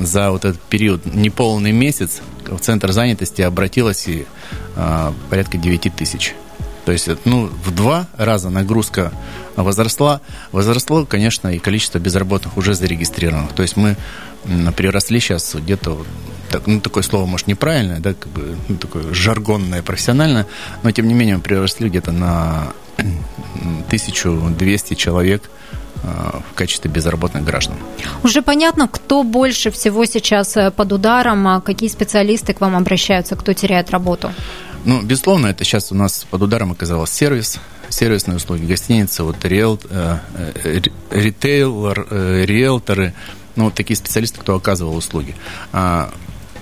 за 0.00 0.30
вот 0.30 0.44
этот 0.44 0.60
период, 0.60 1.06
неполный 1.06 1.72
месяц, 1.72 2.20
в 2.46 2.58
центр 2.58 2.92
занятости 2.92 3.42
обратилось 3.42 4.08
и 4.08 4.26
а, 4.76 5.12
порядка 5.30 5.58
9 5.58 5.94
тысяч. 5.94 6.34
То 6.84 6.92
есть, 6.92 7.06
ну, 7.26 7.50
в 7.64 7.70
два 7.74 8.06
раза 8.16 8.48
нагрузка 8.48 9.12
возросла. 9.56 10.22
Возросло, 10.52 11.04
конечно, 11.04 11.48
и 11.48 11.58
количество 11.58 11.98
безработных 11.98 12.56
уже 12.56 12.72
зарегистрированных. 12.72 13.52
То 13.52 13.60
есть 13.62 13.76
мы 13.76 13.96
приросли 14.74 15.20
сейчас 15.20 15.54
где-то, 15.54 16.06
так, 16.50 16.66
ну, 16.66 16.80
такое 16.80 17.02
слово, 17.02 17.26
может, 17.26 17.46
неправильное, 17.46 17.98
да, 17.98 18.14
как 18.14 18.28
бы, 18.28 18.56
ну, 18.68 18.76
такое 18.78 19.12
жаргонное, 19.12 19.82
профессиональное, 19.82 20.46
но, 20.82 20.90
тем 20.90 21.08
не 21.08 21.14
менее, 21.14 21.36
мы 21.36 21.42
приросли 21.42 21.90
где-то 21.90 22.10
на 22.10 22.72
1200 22.96 24.94
человек 24.94 25.42
в 26.02 26.54
качестве 26.54 26.90
безработных 26.90 27.44
граждан. 27.44 27.76
Уже 28.22 28.42
понятно, 28.42 28.88
кто 28.88 29.22
больше 29.22 29.70
всего 29.70 30.04
сейчас 30.04 30.56
э, 30.56 30.70
под 30.70 30.92
ударом, 30.92 31.46
а 31.48 31.60
какие 31.60 31.88
специалисты 31.88 32.54
к 32.54 32.60
вам 32.60 32.76
обращаются, 32.76 33.36
кто 33.36 33.52
теряет 33.52 33.90
работу? 33.90 34.32
Ну, 34.84 35.02
безусловно, 35.02 35.48
это 35.48 35.64
сейчас 35.64 35.90
у 35.92 35.94
нас 35.94 36.26
под 36.30 36.42
ударом 36.42 36.72
оказалось 36.72 37.10
сервис, 37.10 37.58
сервисные 37.88 38.36
услуги, 38.36 38.64
гостиницы, 38.64 39.24
вот 39.24 39.44
риэл, 39.44 39.80
э, 39.90 40.18
ритейлер, 41.10 42.06
риэлторы, 42.46 43.12
ну, 43.56 43.64
вот 43.64 43.74
такие 43.74 43.96
специалисты, 43.96 44.40
кто 44.40 44.54
оказывал 44.54 44.96
услуги. 44.96 45.34
А 45.72 46.10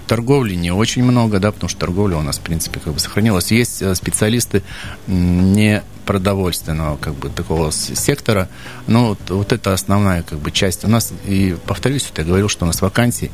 торговли 0.07 0.55
не 0.55 0.71
очень 0.71 1.03
много, 1.05 1.39
да, 1.41 1.53
потому 1.53 1.69
что 1.69 1.81
торговля 1.81 2.17
у 2.17 2.23
нас, 2.23 2.39
в 2.39 2.43
принципе, 2.43 2.81
как 2.81 2.93
бы 2.95 3.01
сохранилась. 3.01 3.51
Есть 3.51 3.97
специалисты 3.97 4.63
не 5.07 5.83
продовольственного 6.05 6.97
как 6.97 7.15
бы 7.15 7.29
такого 7.29 7.73
сектора. 7.73 8.49
Но 8.87 9.09
вот, 9.09 9.19
вот 9.29 9.53
это 9.53 9.73
основная 9.73 10.23
как 10.23 10.39
бы 10.39 10.51
часть. 10.53 10.85
У 10.85 10.89
нас, 10.89 11.13
и 11.27 11.57
повторюсь, 11.67 12.07
вот 12.09 12.19
я 12.19 12.25
говорил, 12.25 12.49
что 12.49 12.65
у 12.65 12.67
нас 12.67 12.81
вакансий, 12.81 13.31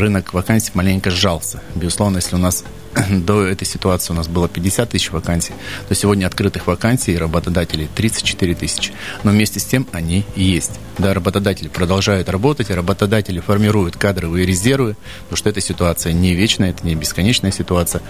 рынок 0.00 0.32
вакансий 0.32 0.70
маленько 0.74 1.10
сжался. 1.10 1.60
Безусловно, 1.74 2.16
если 2.18 2.36
у 2.36 2.38
нас 2.38 2.64
до 3.10 3.44
этой 3.44 3.66
ситуации 3.66 4.12
у 4.12 4.16
нас 4.16 4.28
было 4.28 4.48
50 4.48 4.90
тысяч 4.90 5.10
вакансий, 5.10 5.54
то 5.88 5.94
сегодня 5.94 6.26
открытых 6.26 6.66
вакансий 6.66 7.16
работодателей 7.16 7.88
34 7.94 8.54
тысячи. 8.54 8.92
Но 9.22 9.30
вместе 9.30 9.60
с 9.60 9.64
тем 9.64 9.86
они 9.92 10.24
есть. 10.36 10.72
Да, 10.98 11.14
работодатели 11.14 11.68
продолжают 11.68 12.28
работать, 12.28 12.70
работодатели 12.70 13.40
формируют 13.40 13.96
кадровые 13.96 14.46
резервы, 14.46 14.96
потому 15.22 15.36
что 15.36 15.48
эта 15.48 15.60
ситуация 15.60 16.12
не 16.12 16.34
вечная, 16.34 16.70
это 16.70 16.86
не 16.86 16.94
бесконечная 16.94 17.52
ситуация. 17.52 18.02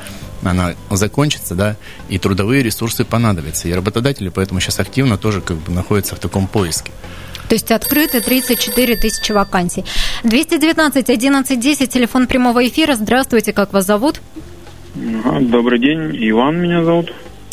Она 0.43 0.75
закончится, 0.91 1.55
да, 1.55 1.77
и 2.09 2.19
трудовые 2.19 2.63
ресурсы 2.63 3.05
понадобятся. 3.05 3.69
И 3.69 3.73
работодатели 3.73 4.29
поэтому 4.29 4.61
сейчас 4.61 4.81
активно 4.81 5.17
тоже 5.17 5.41
как 5.41 5.57
бы 5.59 5.73
находятся 5.73 6.17
в 6.17 6.19
таком 6.19 6.49
поиске. 6.49 6.93
То 7.49 7.55
есть 7.55 7.71
открыты 7.71 8.21
34 8.21 8.97
тысячи 8.97 9.33
вакансий. 9.33 9.85
219 10.25 11.11
11 11.11 11.61
10, 11.61 11.91
телефон 11.91 12.27
прямого 12.27 12.67
эфира. 12.67 12.95
Здравствуйте, 12.95 13.53
как 13.53 13.73
вас 13.73 13.87
зовут? 13.87 14.21
Добрый 14.95 15.79
день, 15.79 16.11
Иван 16.13 16.61
меня 16.61 16.85
зовут. 16.85 17.13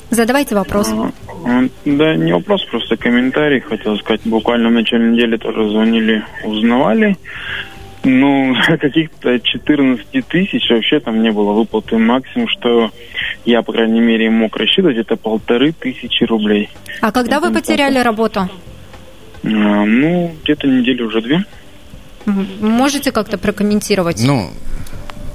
Задавайте 0.10 0.56
вопрос. 0.56 0.92
А, 0.92 1.64
да, 1.86 2.16
не 2.16 2.34
вопрос, 2.34 2.66
просто 2.66 2.98
комментарий. 2.98 3.60
Хотел 3.60 3.98
сказать, 3.98 4.22
буквально 4.26 4.70
в 4.70 4.72
начале 4.72 5.12
недели 5.12 5.38
тоже 5.38 5.70
звонили, 5.70 6.24
узнавали. 6.44 7.16
Ну, 8.04 8.56
каких-то 8.80 9.40
14 9.40 10.26
тысяч 10.28 10.70
вообще 10.70 11.00
там 11.00 11.22
не 11.22 11.32
было 11.32 11.52
выплаты. 11.52 11.98
Максимум, 11.98 12.48
что 12.48 12.92
я, 13.46 13.62
по 13.62 13.72
крайней 13.72 14.02
мере, 14.02 14.30
мог 14.30 14.56
рассчитывать, 14.58 14.98
это 14.98 15.16
полторы 15.16 15.74
тысячи 15.74 16.24
рублей. 16.24 16.70
А 17.02 17.12
когда 17.12 17.38
это 17.38 17.48
вы 17.48 17.54
потеряли 17.54 17.96
так. 17.96 18.06
работу? 18.06 18.50
А, 19.44 19.48
ну, 19.48 20.36
где-то 20.44 20.68
недели 20.68 21.02
уже 21.02 21.22
две. 21.22 21.46
Можете 22.26 23.12
как-то 23.12 23.38
прокомментировать? 23.38 24.22
Ну, 24.24 24.52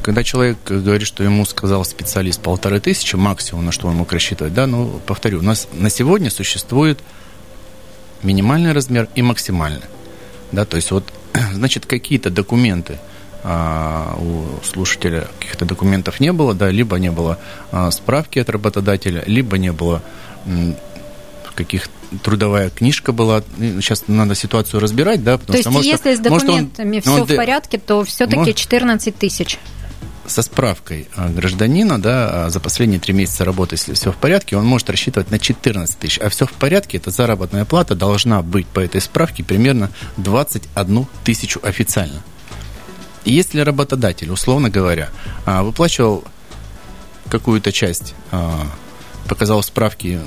когда 0.02 0.22
человек 0.22 0.58
говорит, 0.64 1.06
что 1.06 1.24
ему 1.24 1.44
сказал 1.46 1.84
специалист 1.84 2.40
полторы 2.40 2.78
тысячи, 2.80 3.16
максимум, 3.16 3.64
на 3.64 3.72
что 3.72 3.88
он 3.88 3.96
мог 3.96 4.12
рассчитывать, 4.12 4.52
да, 4.52 4.66
ну, 4.66 5.00
повторю, 5.06 5.38
у 5.38 5.42
нас 5.42 5.68
на 5.72 5.88
сегодня 5.90 6.30
существует 6.30 7.00
минимальный 8.22 8.72
размер 8.72 9.08
и 9.14 9.22
максимальный. 9.22 9.86
Да, 10.52 10.64
то 10.64 10.76
есть 10.76 10.90
вот, 10.90 11.04
значит, 11.52 11.86
какие-то 11.86 12.30
документы 12.30 12.98
а, 13.42 14.16
у 14.18 14.64
слушателя 14.64 15.28
каких-то 15.38 15.64
документов 15.64 16.20
не 16.20 16.32
было, 16.32 16.54
да, 16.54 16.70
либо 16.70 16.98
не 16.98 17.10
было 17.10 17.38
а, 17.72 17.90
справки 17.90 18.38
от 18.38 18.50
работодателя, 18.50 19.24
либо 19.26 19.58
не 19.58 19.72
было 19.72 20.02
каких 21.54 21.88
трудовая 22.22 22.70
книжка 22.70 23.12
была. 23.12 23.42
Сейчас 23.58 24.04
надо 24.08 24.34
ситуацию 24.34 24.80
разбирать, 24.80 25.24
да, 25.24 25.38
потому 25.38 25.56
то 25.56 25.60
что 25.60 25.70
есть, 25.70 25.70
может, 25.70 26.06
если 26.06 26.14
с 26.14 26.20
документами 26.20 26.96
может 26.96 27.06
он, 27.06 27.12
все 27.12 27.22
он, 27.22 27.26
в 27.26 27.36
порядке, 27.36 27.78
то 27.78 28.04
все-таки 28.04 28.54
14 28.54 29.16
тысяч. 29.16 29.58
со 30.26 30.42
справкой 30.42 31.08
гражданина, 31.16 32.00
да, 32.00 32.48
за 32.50 32.60
последние 32.60 33.00
три 33.00 33.12
месяца 33.12 33.44
работы, 33.44 33.74
если 33.74 33.94
все 33.94 34.12
в 34.12 34.16
порядке, 34.16 34.56
он 34.56 34.64
может 34.64 34.88
рассчитывать 34.90 35.30
на 35.30 35.38
14 35.38 35.98
тысяч. 35.98 36.18
А 36.18 36.28
все 36.28 36.46
в 36.46 36.52
порядке, 36.52 36.98
это 36.98 37.10
заработная 37.10 37.64
плата 37.64 37.94
должна 37.94 38.42
быть 38.42 38.66
по 38.66 38.80
этой 38.80 39.00
справке 39.00 39.44
примерно 39.44 39.90
21 40.16 41.06
тысячу 41.24 41.60
официально. 41.62 42.22
И 43.24 43.32
если 43.32 43.60
работодатель, 43.60 44.30
условно 44.30 44.70
говоря, 44.70 45.10
выплачивал 45.46 46.24
какую-то 47.30 47.72
часть, 47.72 48.14
показал 49.28 49.62
справки 49.62 50.20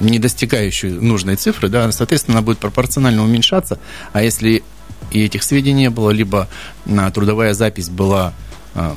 не 0.00 0.18
достигающую 0.18 1.02
нужной 1.02 1.36
цифры, 1.36 1.68
да, 1.68 1.90
соответственно, 1.92 2.38
она 2.38 2.44
будет 2.44 2.58
пропорционально 2.58 3.22
уменьшаться. 3.22 3.78
А 4.12 4.22
если 4.22 4.62
и 5.10 5.24
этих 5.24 5.42
сведений 5.42 5.82
не 5.82 5.90
было, 5.90 6.10
либо 6.10 6.48
на 6.84 7.10
трудовая 7.10 7.54
запись 7.54 7.88
была 7.88 8.34
а, 8.74 8.96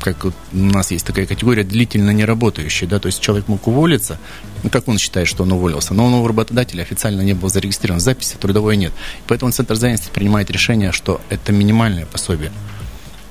как 0.00 0.24
у 0.24 0.32
нас 0.52 0.92
есть 0.92 1.04
такая 1.04 1.26
категория 1.26 1.64
длительно 1.64 2.10
не 2.10 2.24
работающий, 2.24 2.86
да, 2.86 3.00
то 3.00 3.06
есть 3.06 3.20
человек 3.20 3.48
мог 3.48 3.66
уволиться, 3.66 4.18
ну, 4.62 4.70
как 4.70 4.86
он 4.86 4.98
считает, 4.98 5.26
что 5.26 5.42
он 5.42 5.52
уволился, 5.52 5.94
но 5.94 6.06
он 6.06 6.14
у 6.14 6.26
работодателя 6.26 6.82
официально 6.82 7.22
не 7.22 7.32
был 7.32 7.48
зарегистрирован, 7.48 8.00
записи 8.00 8.36
трудовой 8.36 8.76
нет. 8.76 8.92
Поэтому 9.26 9.50
Центр 9.50 9.74
занятости 9.74 10.10
принимает 10.12 10.50
решение, 10.50 10.92
что 10.92 11.20
это 11.28 11.52
минимальное 11.52 12.06
пособие. 12.06 12.52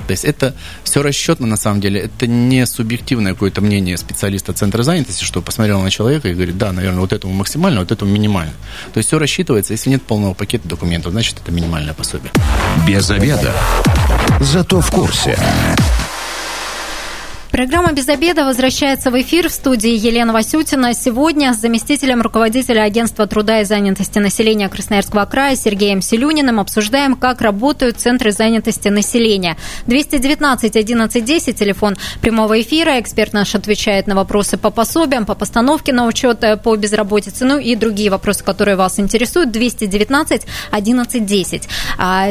То 0.07 0.12
есть 0.12 0.25
это 0.25 0.55
все 0.83 1.01
расчетно 1.01 1.47
на 1.47 1.57
самом 1.57 1.81
деле. 1.81 2.01
Это 2.01 2.27
не 2.27 2.65
субъективное 2.65 3.33
какое-то 3.33 3.62
мнение 3.62 3.97
специалиста 3.97 4.53
Центра 4.53 4.83
занятости, 4.83 5.24
что 5.24 5.41
посмотрел 5.41 5.81
на 5.81 5.89
человека 5.89 6.29
и 6.29 6.33
говорит, 6.33 6.57
да, 6.57 6.71
наверное, 6.71 7.00
вот 7.00 7.13
этому 7.13 7.33
максимально, 7.33 7.81
вот 7.81 7.91
этому 7.91 8.12
минимально. 8.12 8.53
То 8.93 8.97
есть 8.97 9.07
все 9.07 9.19
рассчитывается. 9.19 9.74
Если 9.74 9.89
нет 9.89 10.03
полного 10.03 10.33
пакета 10.33 10.67
документов, 10.67 11.12
значит 11.12 11.38
это 11.41 11.51
минимальное 11.51 11.93
пособие. 11.93 12.31
Без 12.88 13.09
обеда. 13.09 13.53
Зато 14.39 14.81
в 14.81 14.91
курсе. 14.91 15.38
Программа 17.55 17.93
«Без 17.93 18.09
обеда» 18.09 18.43
возвращается 18.43 19.12
в 19.12 19.21
эфир 19.21 19.47
в 19.47 19.51
студии 19.53 19.91
Елена 19.91 20.33
Васютина. 20.33 20.93
Сегодня 20.93 21.53
с 21.53 21.62
заместителем 21.62 22.21
руководителя 22.21 22.81
Агентства 22.81 23.27
труда 23.27 23.62
и 23.62 23.63
занятости 23.63 24.19
населения 24.19 24.67
Красноярского 24.67 25.24
края 25.24 25.55
Сергеем 25.55 26.01
Селюниным 26.01 26.59
обсуждаем, 26.59 27.15
как 27.15 27.39
работают 27.39 27.97
центры 27.97 28.33
занятости 28.33 28.89
населения. 28.89 29.55
219 29.88 30.75
11 30.75 31.24
10, 31.24 31.57
телефон 31.57 31.95
прямого 32.19 32.59
эфира. 32.59 33.00
Эксперт 33.00 33.31
наш 33.31 33.55
отвечает 33.55 34.05
на 34.07 34.15
вопросы 34.15 34.57
по 34.57 34.69
пособиям, 34.69 35.25
по 35.25 35.33
постановке 35.33 35.93
на 35.93 36.07
учет 36.07 36.43
э, 36.43 36.57
по 36.57 36.75
безработице, 36.75 37.45
ну 37.45 37.57
и 37.57 37.77
другие 37.77 38.09
вопросы, 38.09 38.43
которые 38.43 38.75
вас 38.75 39.00
интересуют. 39.00 39.51
219 39.51 40.41
11 40.71 41.25
10. 41.25 41.69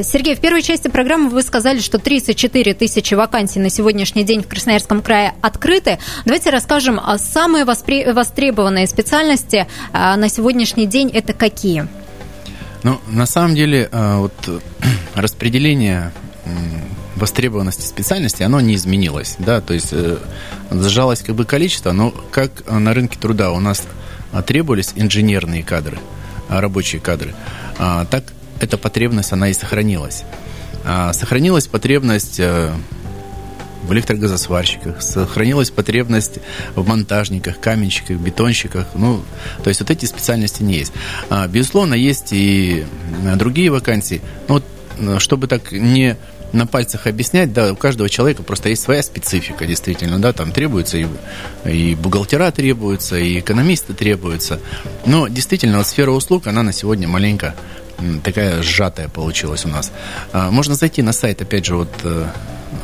Сергей, 0.03 0.35
в 0.35 0.41
первой 0.41 0.61
части 0.61 0.89
программы 0.89 1.31
вы 1.31 1.41
сказали, 1.41 1.79
что 1.79 1.97
34 1.97 2.75
тысячи 2.75 3.15
вакансий 3.15 3.59
на 3.59 3.71
сегодняшний 3.71 4.25
день 4.25 4.43
в 4.43 4.49
Красноярском 4.49 5.01
крае 5.01 5.14
края 5.15 5.35
открыты. 5.43 6.01
Давайте 6.25 6.51
расскажем, 6.51 7.01
а 7.01 7.19
самые 7.19 7.65
востребованные 7.65 8.89
специальности 8.89 9.69
а, 9.93 10.17
на 10.17 10.29
сегодняшний 10.29 10.87
день 10.87 11.09
это 11.09 11.33
какие? 11.33 11.87
Ну, 12.83 13.01
на 13.07 13.25
самом 13.27 13.55
деле, 13.55 13.89
а, 13.93 14.19
вот 14.19 14.33
распределение 15.15 16.11
востребованности 17.15 17.87
специальности, 17.87 18.43
оно 18.43 18.61
не 18.61 18.75
изменилось, 18.75 19.37
да, 19.39 19.61
то 19.61 19.73
есть 19.73 19.93
э, 19.93 20.19
сжалось 20.73 21.21
как 21.21 21.37
бы 21.37 21.45
количество, 21.45 21.93
но 21.93 22.13
как 22.33 22.69
на 22.69 22.93
рынке 22.93 23.17
труда 23.19 23.53
у 23.53 23.61
нас 23.61 23.85
требовались 24.47 24.93
инженерные 24.97 25.63
кадры, 25.63 26.01
рабочие 26.49 27.01
кадры, 27.01 27.35
так 27.79 28.25
эта 28.61 28.77
потребность, 28.77 29.33
она 29.33 29.49
и 29.49 29.55
сохранилась. 29.55 30.25
Сохранилась 31.13 31.67
потребность 31.67 32.41
э, 32.41 32.75
в 33.85 33.93
электрогазосварщиках, 33.93 35.03
сохранилась 35.03 35.71
потребность 35.71 36.39
в 36.75 36.87
монтажниках, 36.87 37.61
каменщиках, 37.61 38.19
бетонщиках. 38.19 38.87
Ну, 38.95 39.23
то 39.63 39.69
есть 39.69 39.81
вот 39.81 39.91
эти 39.91 40.07
специальности 40.07 40.63
не 40.63 40.75
есть. 40.75 40.93
А, 41.31 41.47
безусловно, 41.47 41.95
есть 41.95 42.29
и 42.33 42.85
другие 43.37 43.71
вакансии. 43.71 44.21
Но 44.49 44.55
вот, 44.55 44.65
э, 44.99 45.19
чтобы 45.19 45.47
так 45.47 45.73
не 45.73 46.17
на 46.53 46.67
пальцах 46.67 47.07
объяснять, 47.07 47.53
да, 47.53 47.73
у 47.73 47.77
каждого 47.77 48.09
человека 48.09 48.43
просто 48.43 48.69
есть 48.69 48.83
своя 48.83 49.03
специфика, 49.03 49.67
действительно, 49.67 50.21
да, 50.21 50.33
там 50.33 50.53
требуется 50.53 50.99
и, 50.99 51.07
и 51.65 51.95
бухгалтера 51.97 52.51
требуются, 52.53 53.19
и 53.19 53.41
экономисты 53.41 53.93
требуются. 53.93 54.61
Но 55.05 55.27
действительно, 55.27 55.79
вот 55.79 55.87
сфера 55.87 56.13
услуг, 56.13 56.47
она 56.47 56.63
на 56.63 56.73
сегодня 56.73 57.09
маленько 57.09 57.55
такая 58.23 58.63
сжатая 58.63 59.09
получилась 59.09 59.65
у 59.65 59.69
нас. 59.69 59.93
А, 60.33 60.51
можно 60.51 60.75
зайти 60.75 61.03
на 61.03 61.13
сайт, 61.13 61.43
опять 61.43 61.65
же, 61.65 61.77
вот 61.77 61.91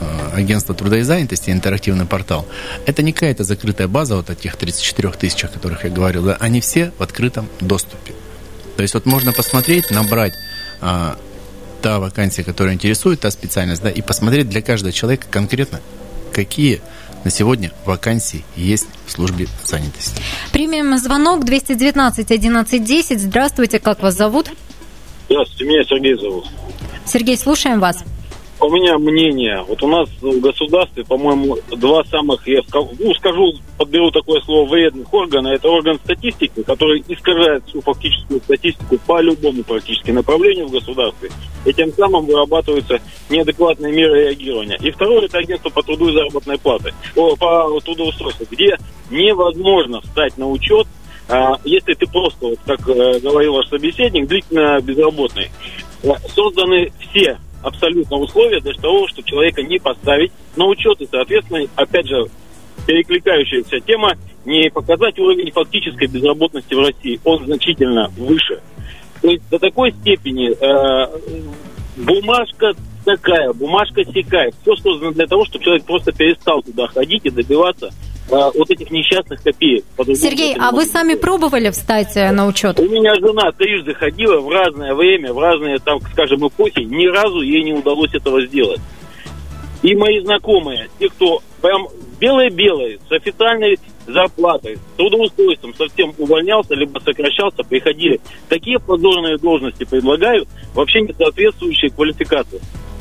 э, 0.01 0.37
агентство 0.37 0.75
труда 0.75 0.99
и 0.99 1.03
занятости, 1.03 1.51
интерактивный 1.51 2.07
портал, 2.07 2.47
это 2.87 3.03
не 3.03 3.13
какая-то 3.13 3.45
закрытая 3.45 3.89
база 3.89 4.17
вот 4.17 4.31
этих 4.31 4.57
34 4.57 5.13
тысяч, 5.13 5.45
о 5.45 5.49
которых 5.49 5.85
я 5.85 5.91
говорил, 5.91 6.25
да, 6.25 6.37
они 6.41 6.61
все 6.61 6.93
в 6.99 7.03
открытом 7.03 7.49
доступе. 7.61 8.15
То 8.77 8.83
есть 8.83 8.95
вот 8.95 9.07
можно 9.07 9.33
посмотреть, 9.33 9.91
набрать 9.91 10.35
а, 10.81 11.19
та 11.83 11.99
вакансия, 11.99 12.43
которая 12.43 12.75
интересует, 12.75 13.21
та 13.21 13.31
специальность, 13.31 13.83
да, 13.83 13.91
и 13.91 14.01
посмотреть 14.01 14.49
для 14.49 14.63
каждого 14.63 14.93
человека 14.93 15.27
конкретно, 15.31 15.81
какие 16.33 16.81
на 17.25 17.31
сегодня 17.31 17.73
вакансии 17.85 18.45
есть 18.57 18.87
в 19.07 19.13
службе 19.13 19.47
занятости. 19.65 20.23
Примем 20.53 20.97
звонок 20.99 21.45
219 21.45 22.31
11 22.31 22.85
10. 22.85 23.21
Здравствуйте, 23.21 23.79
как 23.79 24.03
вас 24.03 24.17
зовут? 24.17 24.49
Здравствуйте, 25.29 25.65
меня 25.65 25.85
Сергей 25.85 26.15
зовут. 26.15 26.47
Сергей, 27.05 27.37
слушаем 27.37 27.81
вас 27.81 28.05
у 28.61 28.71
меня 28.71 28.99
мнение. 28.99 29.65
Вот 29.67 29.83
у 29.83 29.89
нас 29.89 30.09
в 30.21 30.41
государстве, 30.41 31.05
по-моему, 31.05 31.57
два 31.71 32.05
самых, 32.05 32.47
я 32.47 32.63
скажу, 32.63 32.91
ну, 32.99 33.15
скажу, 33.15 33.53
подберу 33.79 34.11
такое 34.11 34.41
слово, 34.43 34.69
вредных 34.69 35.13
органа. 35.13 35.49
Это 35.49 35.69
орган 35.69 35.99
статистики, 36.05 36.63
который 36.63 37.03
искажает 37.09 37.65
всю 37.67 37.81
фактическую 37.81 38.41
статистику 38.41 38.99
по 39.07 39.21
любому 39.21 39.63
практически 39.63 40.11
направлению 40.11 40.69
в 40.69 40.73
государстве. 40.73 41.31
И 41.65 41.73
тем 41.73 41.93
самым 41.93 42.27
вырабатываются 42.27 43.01
неадекватные 43.29 43.93
меры 43.93 44.25
реагирования. 44.25 44.79
И 44.83 44.91
второе, 44.91 45.25
это 45.25 45.39
агентство 45.39 45.71
по 45.71 45.83
труду 45.83 46.09
и 46.09 46.13
заработной 46.13 46.59
платы, 46.59 46.93
по, 47.15 47.37
по 47.37 47.81
трудоустройству, 47.81 48.47
где 48.51 48.77
невозможно 49.11 50.01
встать 50.03 50.37
на 50.37 50.49
учет 50.49 50.87
а, 51.29 51.61
если 51.65 51.95
ты 51.95 52.07
просто, 52.09 52.45
вот, 52.45 52.59
как 52.67 52.81
э, 52.89 53.21
говорил 53.21 53.55
ваш 53.55 53.69
собеседник, 53.69 54.27
длительно 54.27 54.81
безработный. 54.81 55.49
Созданы 56.35 56.91
все 56.99 57.39
абсолютно 57.63 58.17
условия 58.17 58.61
для 58.61 58.73
того, 58.75 59.07
чтобы 59.09 59.29
человека 59.29 59.63
не 59.63 59.79
поставить 59.79 60.33
на 60.57 60.67
учет 60.67 61.01
и, 61.01 61.09
соответственно, 61.11 61.67
опять 61.77 62.07
же, 62.07 62.27
перекликающаяся 62.87 63.81
тема, 63.81 64.15
не 64.45 64.71
показать 64.71 65.19
уровень 65.19 65.51
фактической 65.51 66.07
безработности 66.07 66.75
в 66.75 66.81
России. 66.81 67.21
Он 67.25 67.45
значительно 67.45 68.09
выше. 68.17 68.61
То 69.21 69.29
есть 69.29 69.43
до 69.51 69.59
такой 69.59 69.93
степени 69.93 70.51
э, 70.51 71.19
бумажка 71.97 72.73
такая, 73.05 73.53
бумажка 73.53 74.03
секая. 74.05 74.53
Все 74.63 74.77
создано 74.77 75.13
для 75.13 75.27
того, 75.27 75.45
чтобы 75.45 75.65
человек 75.65 75.85
просто 75.85 76.13
перестал 76.13 76.63
туда 76.63 76.87
ходить 76.87 77.25
и 77.25 77.31
добиваться 77.31 77.91
вот 78.31 78.71
этих 78.71 78.91
несчастных 78.91 79.43
копеек. 79.43 79.85
Сергей, 80.15 80.55
а 80.59 80.73
вы 80.73 80.85
сами 80.85 81.15
пробовали 81.15 81.71
встать 81.71 82.17
э, 82.17 82.31
на 82.31 82.47
учет? 82.47 82.79
У 82.79 82.85
меня 82.85 83.15
жена 83.15 83.53
трижды 83.53 83.95
ходила 83.95 84.41
в 84.41 84.49
разное 84.49 84.95
время, 84.95 85.33
в 85.33 85.39
разные, 85.39 85.79
там, 85.79 86.01
скажем, 86.13 86.47
эпохи. 86.47 86.81
Ни 86.81 87.07
разу 87.07 87.41
ей 87.41 87.63
не 87.63 87.73
удалось 87.73 88.15
этого 88.15 88.45
сделать. 88.47 88.81
И 89.83 89.95
мои 89.95 90.21
знакомые, 90.21 90.89
те, 90.99 91.09
кто 91.09 91.41
прям 91.63 91.89
белые-белые, 92.21 92.99
с 93.09 93.13
официальной 93.13 93.79
зарплатой, 94.07 94.77
с 94.77 94.97
трудоустройством 94.97 95.75
совсем 95.75 96.13
увольнялся, 96.19 96.75
либо 96.75 96.99
сокращался, 97.01 97.63
приходили. 97.63 98.21
Такие 98.49 98.79
позорные 98.79 99.39
должности 99.39 99.85
предлагают, 99.85 100.49
вообще 100.75 101.01
не 101.01 101.15
соответствующие 101.15 101.91
квалификации. 101.91 102.61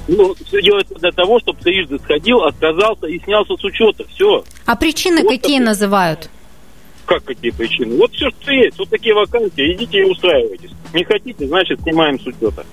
Ну, 0.09 0.35
все 0.45 0.61
делается 0.61 0.95
для 0.95 1.11
того, 1.11 1.39
чтобы 1.39 1.59
трижды 1.61 1.99
сходил, 1.99 2.43
отказался 2.43 3.07
и 3.07 3.19
снялся 3.19 3.55
с 3.55 3.63
учета. 3.63 4.05
Все. 4.09 4.43
А 4.65 4.75
причины 4.75 5.21
вот 5.21 5.31
какие 5.31 5.57
такое. 5.57 5.67
называют? 5.67 6.29
Как 7.05 7.23
какие 7.23 7.51
причины? 7.51 7.97
Вот 7.97 8.11
все, 8.13 8.29
что 8.29 8.51
есть. 8.51 8.77
Вот 8.79 8.89
такие 8.89 9.13
вакансии. 9.13 9.73
Идите 9.73 9.99
и 9.99 10.03
устраивайтесь. 10.03 10.71
Не 10.93 11.03
хотите, 11.03 11.47
значит, 11.47 11.79
снимаем 11.81 12.19
с 12.19 12.25
учета. 12.25 12.65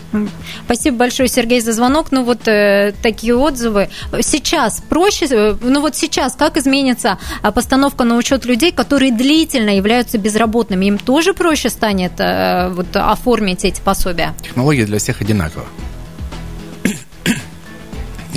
Спасибо 0.64 0.96
большое, 0.96 1.28
Сергей, 1.28 1.60
за 1.60 1.72
звонок. 1.72 2.08
Ну 2.10 2.24
вот 2.24 2.48
э, 2.48 2.94
такие 3.02 3.36
отзывы. 3.36 3.88
Сейчас 4.20 4.82
проще, 4.88 5.26
э, 5.30 5.56
ну 5.60 5.80
вот 5.80 5.94
сейчас 5.94 6.34
как 6.36 6.56
изменится 6.56 7.18
а, 7.42 7.52
постановка 7.52 8.04
на 8.04 8.16
учет 8.16 8.46
людей, 8.46 8.72
которые 8.72 9.12
длительно 9.12 9.76
являются 9.76 10.16
безработными? 10.16 10.86
Им 10.86 10.98
тоже 10.98 11.34
проще 11.34 11.68
станет 11.68 12.12
э, 12.18 12.70
вот, 12.70 12.88
оформить 12.94 13.64
эти 13.64 13.80
пособия? 13.82 14.34
Технология 14.42 14.86
для 14.86 14.98
всех 14.98 15.20
одинакова. 15.20 15.66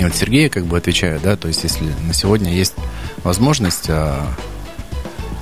И 0.00 0.02
вот 0.02 0.14
Сергея 0.14 0.48
как 0.48 0.64
бы 0.64 0.78
отвечаю, 0.78 1.20
да, 1.22 1.36
то 1.36 1.46
есть 1.46 1.62
если 1.62 1.84
на 2.06 2.14
сегодня 2.14 2.50
есть 2.50 2.72
возможность 3.22 3.84
а, 3.90 4.32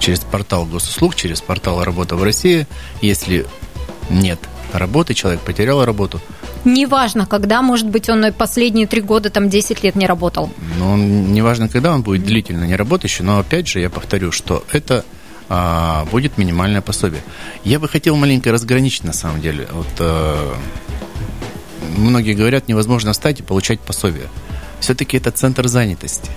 через 0.01 0.19
портал 0.19 0.67
госуслуг, 0.67 1.15
через 1.15 1.41
портал 1.41 1.85
«Работа 1.85 2.17
в 2.17 2.25
России», 2.25 2.67
если 3.01 3.47
нет 4.11 4.41
работы, 4.73 5.15
человек 5.15 5.43
потерял 5.43 5.85
работу. 5.85 6.21
Неважно, 6.65 7.25
когда, 7.25 7.63
может 7.63 7.89
быть, 7.89 8.09
он 8.09 8.33
последние 8.33 8.89
три 8.89 9.01
года, 9.01 9.31
там, 9.31 9.49
10 9.49 9.85
лет 9.85 9.95
не 9.95 10.09
работал. 10.09 10.51
Ну, 10.81 10.97
неважно, 10.97 11.69
когда 11.69 11.95
он 11.95 12.03
будет 12.03 12.25
длительно 12.25 12.65
не 12.65 12.75
работающий, 12.75 13.23
но 13.25 13.39
опять 13.39 13.69
же 13.69 13.79
я 13.79 13.91
повторю, 13.91 14.33
что 14.33 14.65
это 14.73 15.05
а, 15.49 16.05
будет 16.11 16.37
минимальное 16.37 16.81
пособие. 16.81 17.23
Я 17.63 17.79
бы 17.79 17.87
хотел 17.87 18.17
маленько 18.17 18.51
разграничить 18.51 19.05
на 19.05 19.13
самом 19.13 19.41
деле. 19.41 19.69
Вот, 19.71 19.87
а, 20.01 20.57
многие 21.97 22.35
говорят, 22.35 22.69
невозможно 22.69 23.13
встать 23.13 23.41
и 23.41 23.43
получать 23.43 23.81
пособие. 23.81 24.29
Все-таки 24.81 25.17
это 25.17 25.31
центр 25.31 25.69
занятости. 25.69 26.31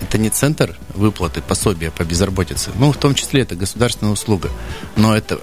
Это 0.00 0.18
не 0.18 0.30
центр 0.30 0.76
выплаты 0.94 1.40
пособия 1.40 1.90
по 1.90 2.04
безработице. 2.04 2.70
Ну, 2.74 2.92
в 2.92 2.96
том 2.96 3.14
числе 3.14 3.42
это 3.42 3.54
государственная 3.54 4.12
услуга. 4.12 4.50
Но 4.96 5.16
это 5.16 5.40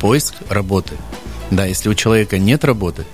поиск 0.00 0.34
работы. 0.50 0.94
Да, 1.50 1.64
если 1.64 1.88
у 1.88 1.94
человека 1.94 2.38
нет 2.38 2.64
работы, 2.64 3.04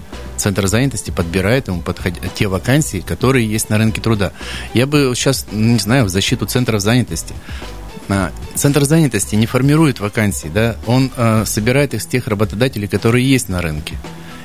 Центр 0.40 0.66
занятости 0.68 1.10
подбирает 1.10 1.68
ему 1.68 1.82
подход... 1.82 2.14
те 2.34 2.48
вакансии, 2.48 3.04
которые 3.06 3.46
есть 3.46 3.68
на 3.68 3.76
рынке 3.76 4.00
труда. 4.00 4.32
Я 4.72 4.86
бы 4.86 5.12
сейчас, 5.14 5.46
не 5.52 5.78
знаю, 5.78 6.06
в 6.06 6.08
защиту 6.08 6.46
центров 6.46 6.80
занятости. 6.80 7.34
А, 8.08 8.32
центр 8.54 8.84
занятости 8.84 9.34
не 9.34 9.44
формирует 9.44 10.00
вакансии, 10.00 10.50
да, 10.52 10.76
он 10.86 11.12
э, 11.14 11.44
собирает 11.44 11.92
их 11.92 12.00
с 12.00 12.06
тех 12.06 12.26
работодателей, 12.26 12.88
которые 12.88 13.30
есть 13.30 13.50
на 13.50 13.60
рынке. 13.60 13.98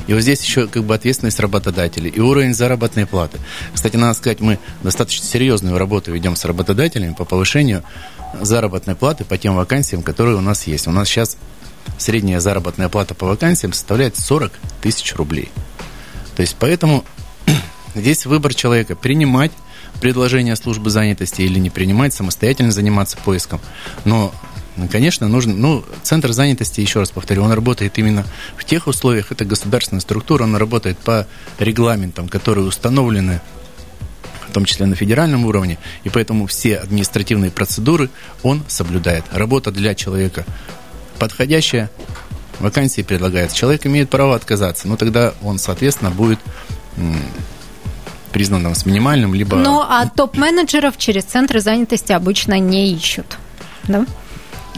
И 0.08 0.13
вот 0.13 0.22
здесь 0.22 0.44
еще 0.44 0.68
как 0.68 0.84
бы 0.84 0.94
ответственность 0.94 1.39
работодателей 1.39 2.10
и 2.10 2.20
уровень 2.20 2.54
заработной 2.54 3.06
платы. 3.06 3.39
Кстати, 3.74 3.98
надо 3.98 4.13
сказать, 4.13 4.39
мы 4.39 4.60
достаточно 4.84 5.26
серьезную 5.26 5.78
работу 5.78 6.12
ведем 6.12 6.36
с 6.36 6.46
работодателями 6.46 7.13
по 7.13 7.26
повышению 7.26 7.84
заработной 8.41 8.96
платы 8.96 9.26
по 9.26 9.38
тем 9.38 9.56
вакансиям, 9.56 10.04
которые 10.04 10.38
у 10.38 10.41
нас 10.41 10.68
есть. 10.68 10.88
У 10.88 10.91
нас 10.91 11.08
сейчас 11.08 11.38
средняя 11.98 12.39
заработная 12.39 12.89
плата 12.89 13.15
по 13.15 13.26
вакансиям 13.26 13.74
составляет 13.74 14.18
40 14.18 14.52
тысяч 14.82 15.15
рублей. 15.15 15.52
То 16.36 16.41
есть 16.41 16.56
поэтому 16.60 17.04
здесь 17.96 18.26
выбор 18.26 18.54
человека 18.54 18.96
принимать 18.96 19.52
предложение 20.02 20.56
службы 20.56 20.89
занятости 20.89 21.41
или 21.41 21.58
не 21.60 21.70
принимать, 21.70 22.13
самостоятельно 22.13 22.72
заниматься 22.72 23.18
поиском. 23.18 23.62
Но 24.04 24.34
конечно, 24.91 25.27
нужно, 25.27 25.53
ну, 25.53 25.85
центр 26.03 26.31
занятости, 26.31 26.81
еще 26.81 26.99
раз 26.99 27.11
повторю, 27.11 27.43
он 27.43 27.51
работает 27.51 27.97
именно 27.97 28.25
в 28.57 28.65
тех 28.65 28.88
условиях, 28.88 29.31
это 29.31 29.45
государственная 29.45 30.01
структура, 30.01 30.43
он 30.43 30.55
работает 30.55 30.97
по 30.97 31.27
регламентам, 31.59 32.27
которые 32.27 32.65
установлены 32.65 33.41
в 34.49 34.53
том 34.55 34.65
числе 34.65 34.85
на 34.85 34.95
федеральном 34.95 35.45
уровне, 35.45 35.77
и 36.03 36.09
поэтому 36.09 36.47
все 36.47 36.77
административные 36.77 37.51
процедуры 37.51 38.09
он 38.41 38.63
соблюдает. 38.67 39.25
Работа 39.33 39.71
для 39.71 39.95
человека 39.95 40.45
подходящая, 41.19 41.89
вакансии 42.59 43.01
предлагается. 43.01 43.55
Человек 43.55 43.85
имеет 43.85 44.09
право 44.09 44.35
отказаться, 44.35 44.88
но 44.88 44.97
тогда 44.97 45.33
он, 45.43 45.59
соответственно, 45.59 46.11
будет 46.11 46.39
признан 48.31 48.63
там, 48.63 48.75
с 48.75 48.85
минимальным, 48.85 49.33
либо... 49.33 49.57
Ну, 49.57 49.79
а 49.81 50.07
топ-менеджеров 50.09 50.97
через 50.97 51.23
центры 51.23 51.61
занятости 51.61 52.11
обычно 52.11 52.59
не 52.59 52.93
ищут, 52.93 53.38
да? 53.88 54.05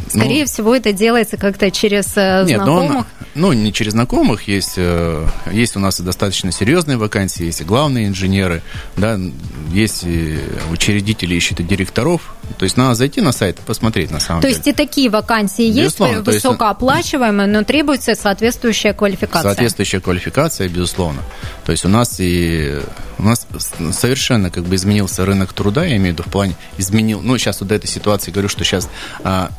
Скорее 0.09 0.41
ну, 0.41 0.45
всего, 0.45 0.75
это 0.75 0.93
делается 0.93 1.37
как-то 1.37 1.71
через 1.71 2.13
э, 2.15 2.45
нет, 2.45 2.57
знакомых. 2.57 2.97
Он, 2.97 3.05
ну, 3.35 3.53
не 3.53 3.73
через 3.73 3.91
знакомых. 3.91 4.47
Есть, 4.47 4.73
э, 4.77 5.27
есть 5.51 5.75
у 5.75 5.79
нас 5.79 5.99
достаточно 5.99 6.51
серьезные 6.51 6.97
вакансии, 6.97 7.45
есть 7.45 7.61
и 7.61 7.63
главные 7.63 8.07
инженеры, 8.07 8.61
да, 8.95 9.19
есть 9.71 10.03
и 10.03 10.39
учредители 10.71 11.35
ищут 11.35 11.59
и 11.59 11.63
директоров. 11.63 12.33
То 12.57 12.63
есть 12.63 12.77
надо 12.77 12.95
зайти 12.95 13.21
на 13.21 13.31
сайт 13.31 13.59
и 13.59 13.61
посмотреть 13.61 14.09
на 14.09 14.19
самом 14.19 14.41
то 14.41 14.47
деле. 14.47 14.59
То 14.59 14.69
есть 14.69 14.79
и 14.79 14.85
такие 14.85 15.09
вакансии 15.09 15.69
безусловно, 15.71 16.15
есть, 16.15 16.27
высокооплачиваемые, 16.27 17.47
но 17.47 17.63
требуется 17.63 18.15
соответствующая 18.15 18.93
квалификация. 18.93 19.43
Соответствующая 19.43 19.99
квалификация, 19.99 20.69
безусловно. 20.69 21.21
То 21.67 21.71
есть 21.71 21.83
у 21.83 21.89
нас 21.89 22.21
и 22.21 22.79
у 23.17 23.23
нас 23.23 23.45
совершенно 23.91 24.49
как 24.49 24.63
бы 24.63 24.75
изменился 24.75 25.25
рынок 25.25 25.51
труда, 25.51 25.83
я 25.83 25.97
имею 25.97 26.15
в 26.15 26.19
виду 26.19 26.23
в 26.23 26.31
плане 26.31 26.55
изменил. 26.77 27.19
Ну, 27.21 27.37
сейчас 27.37 27.59
вот 27.59 27.67
до 27.67 27.75
этой 27.75 27.87
ситуации 27.87 28.31
говорю, 28.31 28.47
что 28.47 28.63
сейчас 28.63 28.87
а, 29.21 29.51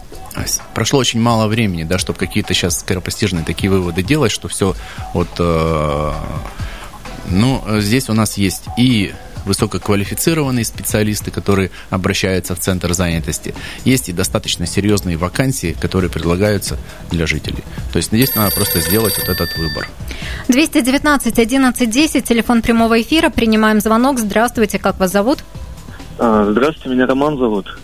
прошло 0.73 1.01
очень 1.01 1.21
мало 1.21 1.49
времени, 1.49 1.85
да, 1.85 1.99
чтобы 1.99 2.18
какие-то 2.18 2.55
сейчас 2.55 2.79
скоропостижные 2.79 3.44
такие 3.44 3.71
выводы 3.71 4.03
делать, 4.03 4.33
что 4.33 4.49
все 4.49 4.75
вот... 5.12 5.29
Э, 5.38 6.14
ну, 7.29 7.62
здесь 7.79 8.09
у 8.09 8.14
нас 8.14 8.38
есть 8.38 8.64
и 8.79 9.12
высококвалифицированные 9.49 10.65
специалисты, 10.65 11.31
которые 11.31 11.71
обращаются 11.91 12.55
в 12.55 12.61
центр 12.61 12.93
занятости. 12.93 13.55
Есть 13.85 14.09
и 14.09 14.13
достаточно 14.13 14.67
серьезные 14.67 15.17
вакансии, 15.17 15.77
которые 15.81 16.11
предлагаются 16.11 16.79
для 17.11 17.27
жителей. 17.27 17.65
То 17.93 17.97
есть 17.97 18.13
здесь 18.13 18.35
надо 18.37 18.55
просто 18.55 18.81
сделать 18.81 19.19
вот 19.19 19.29
этот 19.29 19.57
выбор. 19.57 19.89
219 20.49 21.39
11 21.39 21.91
10, 21.91 22.25
телефон 22.25 22.63
прямого 22.63 23.01
эфира. 23.01 23.31
Принимаем 23.31 23.81
звонок. 23.81 24.19
Здравствуйте, 24.19 24.79
как 24.79 25.01
вас 25.01 25.11
зовут? 25.11 25.41
А, 26.19 26.47
здравствуйте, 26.51 26.91
меня 26.91 27.07
Роман 27.07 27.39
зовут. 27.39 27.79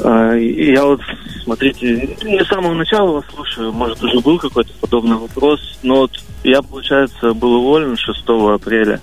А, 0.00 0.34
я 0.34 0.84
вот, 0.84 1.00
смотрите, 1.44 2.16
не 2.22 2.44
с 2.44 2.48
самого 2.48 2.74
начала 2.74 3.12
вас 3.12 3.24
слушаю, 3.34 3.72
может, 3.72 4.02
уже 4.02 4.20
был 4.20 4.38
какой-то 4.38 4.72
подобный 4.80 5.16
вопрос, 5.16 5.60
но 5.82 5.96
вот 5.96 6.12
я, 6.44 6.62
получается, 6.62 7.34
был 7.34 7.54
уволен 7.54 7.96
6 7.96 8.18
апреля. 8.54 9.00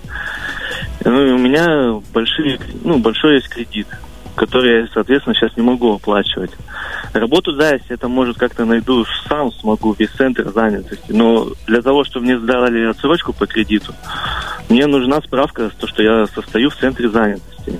Ну, 1.04 1.34
у 1.34 1.38
меня 1.38 2.00
большие, 2.12 2.58
ну, 2.82 2.98
большой 2.98 3.34
есть 3.34 3.48
кредит, 3.48 3.86
который 4.34 4.80
я, 4.80 4.86
соответственно, 4.92 5.34
сейчас 5.34 5.56
не 5.56 5.62
могу 5.62 5.94
оплачивать. 5.94 6.50
Работу, 7.12 7.52
да, 7.52 7.74
если 7.74 7.92
это, 7.92 8.08
может, 8.08 8.38
как-то 8.38 8.64
найду, 8.64 9.04
сам 9.28 9.52
смогу 9.52 9.94
без 9.94 10.10
центра 10.10 10.50
занятости. 10.50 11.12
Но 11.12 11.48
для 11.66 11.82
того, 11.82 12.04
чтобы 12.04 12.24
мне 12.26 12.38
сдали 12.38 12.86
отсрочку 12.86 13.32
по 13.32 13.46
кредиту, 13.46 13.94
мне 14.68 14.86
нужна 14.86 15.20
справка, 15.20 15.70
то, 15.78 15.86
что 15.86 16.02
я 16.02 16.26
состою 16.26 16.70
в 16.70 16.76
центре 16.76 17.08
занятости. 17.08 17.78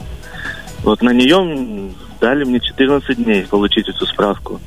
Вот 0.82 1.00
на 1.02 1.10
нее 1.10 1.90
дали 2.20 2.44
мне 2.44 2.60
14 2.60 3.16
дней 3.24 3.42
получить 3.42 3.88
эту 3.88 4.06
справку. 4.06 4.60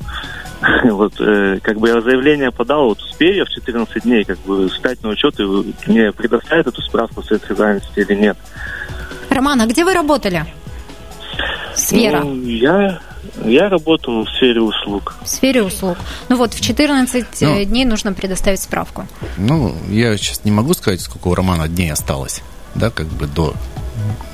Вот, 0.84 1.14
э, 1.20 1.58
как 1.62 1.78
бы 1.78 1.88
я 1.88 2.00
заявление 2.00 2.50
подал, 2.50 2.88
вот 2.88 3.00
успею 3.00 3.36
я 3.36 3.44
в 3.44 3.48
14 3.48 4.02
дней 4.02 4.24
как 4.24 4.38
бы 4.40 4.68
встать 4.68 5.02
на 5.02 5.10
учет 5.10 5.38
и 5.38 5.44
мне 5.86 6.12
предоставят 6.12 6.66
эту 6.66 6.82
справку 6.82 7.22
с 7.22 7.30
этой 7.30 7.56
занятости 7.56 8.00
или 8.00 8.14
нет. 8.14 8.36
Роман, 9.30 9.60
а 9.60 9.66
где 9.66 9.84
вы 9.84 9.94
работали? 9.94 10.44
Сфера. 11.74 12.24
Ну, 12.24 12.42
я, 12.42 13.00
я 13.44 13.68
работал 13.68 14.24
в 14.24 14.28
сфере 14.30 14.60
услуг. 14.60 15.14
В 15.22 15.28
сфере 15.28 15.62
услуг. 15.62 15.96
Ну 16.28 16.36
вот, 16.36 16.54
в 16.54 16.60
14 16.60 17.26
ну, 17.40 17.64
дней 17.64 17.84
нужно 17.84 18.12
предоставить 18.12 18.60
справку. 18.60 19.06
Ну, 19.36 19.74
я 19.88 20.16
сейчас 20.16 20.44
не 20.44 20.50
могу 20.50 20.74
сказать, 20.74 21.00
сколько 21.00 21.28
у 21.28 21.34
Романа 21.34 21.68
дней 21.68 21.92
осталось, 21.92 22.42
да, 22.74 22.90
как 22.90 23.06
бы 23.06 23.26
до 23.26 23.54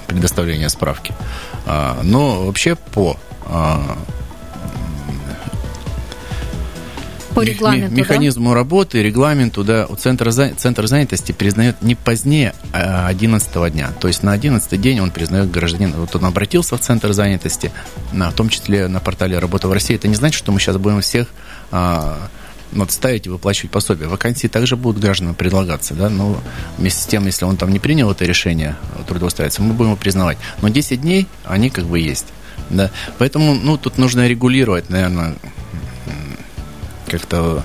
предоставления 0.06 0.70
справки. 0.70 1.12
А, 1.66 2.00
но 2.02 2.46
вообще 2.46 2.76
по 2.76 3.18
а, 3.46 3.98
по 7.34 7.42
регламенту, 7.42 7.96
механизму 7.96 8.50
да? 8.50 8.54
работы, 8.54 9.02
регламенту, 9.02 9.64
да, 9.64 9.86
у 9.86 9.96
центра, 9.96 10.30
центр 10.30 10.86
занятости 10.86 11.32
признает 11.32 11.82
не 11.82 11.94
позднее 11.94 12.54
11 12.72 13.50
а, 13.54 13.70
дня. 13.70 13.92
То 14.00 14.08
есть 14.08 14.22
на 14.22 14.32
11 14.32 14.80
день 14.80 15.00
он 15.00 15.10
признает 15.10 15.50
гражданин. 15.50 15.92
Вот 15.92 16.14
он 16.16 16.24
обратился 16.24 16.76
в 16.76 16.80
центр 16.80 17.12
занятости, 17.12 17.72
на, 18.12 18.30
в 18.30 18.34
том 18.34 18.48
числе 18.48 18.88
на 18.88 19.00
портале 19.00 19.38
«Работа 19.38 19.68
в 19.68 19.72
России». 19.72 19.96
Это 19.96 20.08
не 20.08 20.14
значит, 20.14 20.38
что 20.38 20.52
мы 20.52 20.60
сейчас 20.60 20.76
будем 20.76 21.00
всех 21.00 21.28
а, 21.70 22.28
вот 22.72 22.90
ставить 22.90 23.26
и 23.26 23.28
выплачивать 23.28 23.70
пособие. 23.70 24.08
Вакансии 24.08 24.48
также 24.48 24.76
будут 24.76 25.00
гражданам 25.00 25.34
предлагаться, 25.34 25.94
да, 25.94 26.08
но 26.08 26.40
вместе 26.78 27.02
с 27.02 27.06
тем, 27.06 27.26
если 27.26 27.44
он 27.44 27.56
там 27.56 27.72
не 27.72 27.78
принял 27.78 28.10
это 28.10 28.24
решение 28.24 28.76
трудоустраиваться, 29.06 29.62
мы 29.62 29.74
будем 29.74 29.90
его 29.90 29.96
признавать. 29.96 30.38
Но 30.60 30.68
10 30.68 31.00
дней, 31.00 31.28
они 31.44 31.70
как 31.70 31.84
бы 31.84 31.98
есть, 31.98 32.26
да. 32.70 32.90
Поэтому, 33.18 33.54
ну, 33.54 33.76
тут 33.76 33.98
нужно 33.98 34.26
регулировать, 34.26 34.90
наверное, 34.90 35.36
как-то 37.18 37.62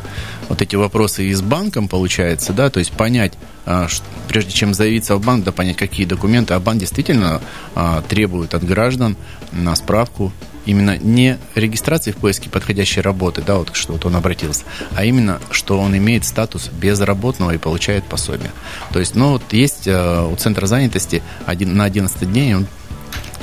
вот 0.47 0.61
эти 0.61 0.75
вопросы 0.75 1.25
и 1.25 1.33
с 1.33 1.41
банком, 1.41 1.87
получается, 1.87 2.53
да, 2.53 2.69
то 2.69 2.79
есть 2.79 2.91
понять, 2.91 3.33
а, 3.65 3.87
прежде 4.27 4.51
чем 4.51 4.73
заявиться 4.73 5.15
в 5.15 5.25
банк, 5.25 5.43
да, 5.43 5.51
понять, 5.51 5.77
какие 5.77 6.05
документы, 6.05 6.53
а 6.53 6.59
банк 6.59 6.79
действительно 6.79 7.41
а, 7.73 8.03
требует 8.03 8.53
от 8.53 8.63
граждан 8.63 9.17
на 9.51 9.75
справку 9.75 10.31
именно 10.65 10.97
не 10.97 11.39
регистрации 11.55 12.11
в 12.11 12.17
поиске 12.17 12.49
подходящей 12.49 13.01
работы, 13.01 13.41
да, 13.41 13.57
вот 13.57 13.71
что 13.73 13.93
вот 13.93 14.05
он 14.05 14.15
обратился, 14.15 14.65
а 14.95 15.03
именно, 15.03 15.39
что 15.49 15.79
он 15.79 15.97
имеет 15.97 16.25
статус 16.25 16.69
безработного 16.69 17.51
и 17.51 17.57
получает 17.57 18.03
пособие. 18.03 18.51
То 18.93 18.99
есть, 18.99 19.15
ну, 19.15 19.31
вот 19.31 19.51
есть 19.51 19.87
а, 19.87 20.27
у 20.27 20.35
Центра 20.35 20.67
занятости 20.67 21.23
один, 21.47 21.75
на 21.75 21.85
11 21.85 22.31
дней 22.31 22.53
он 22.53 22.67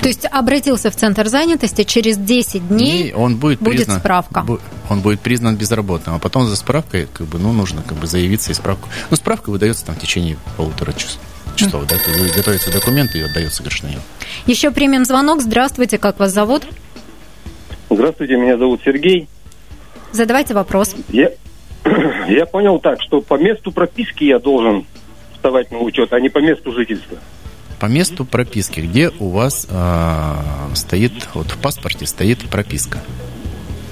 то 0.01 0.09
есть 0.09 0.27
обратился 0.31 0.91
в 0.91 0.97
центр 0.97 1.27
занятости, 1.29 1.85
через 1.85 2.17
10 2.17 2.69
дней 2.69 3.13
он 3.13 3.37
будет, 3.37 3.61
будет 3.61 3.77
признан, 3.77 3.99
справка. 3.99 4.45
Он 4.89 5.01
будет 5.01 5.21
признан 5.21 5.57
безработным, 5.57 6.17
а 6.17 6.19
потом 6.19 6.47
за 6.47 6.57
справкой 6.57 7.09
как 7.13 7.27
бы, 7.27 7.39
ну, 7.39 7.53
нужно 7.53 7.83
как 7.83 7.97
бы 7.99 8.07
заявиться 8.07 8.53
и 8.53 8.55
справку. 8.55 8.89
Ну, 9.11 9.17
справка 9.17 9.51
выдается 9.51 9.87
там 9.87 9.95
в 9.95 9.99
течение 9.99 10.37
полутора 10.57 10.93
часов 10.93 11.21
часов, 11.57 11.87
да, 11.87 11.97
готовятся 12.37 12.71
документы 12.71 13.19
и 13.19 13.23
отдается 13.23 13.63
гражданину. 13.63 14.03
Еще 14.47 14.71
примем 14.71 15.07
звонок. 15.07 15.41
Здравствуйте, 15.41 15.97
как 15.97 16.19
вас 16.19 16.31
зовут? 16.31 16.65
Здравствуйте, 17.89 18.37
меня 18.37 18.59
зовут 18.59 18.83
Сергей. 18.85 19.27
Задавайте 20.13 20.53
вопрос. 20.53 20.95
Я, 21.09 21.31
Я 22.29 22.47
понял 22.47 22.79
так, 22.79 23.01
что 23.03 23.21
по 23.21 23.39
месту 23.39 23.73
прописки 23.73 24.25
я 24.25 24.39
должен 24.39 24.85
вставать 25.35 25.71
на 25.71 25.79
учет, 25.79 26.13
а 26.13 26.21
не 26.21 26.29
по 26.29 26.39
месту 26.39 26.73
жительства. 26.73 27.19
По 27.79 27.87
месту 27.87 28.25
прописки, 28.25 28.81
где 28.81 29.11
у 29.19 29.29
вас 29.29 29.67
э, 29.69 30.35
стоит, 30.75 31.13
вот 31.35 31.51
в 31.51 31.59
паспорте 31.59 32.07
стоит 32.07 32.49
прописка. 32.49 33.01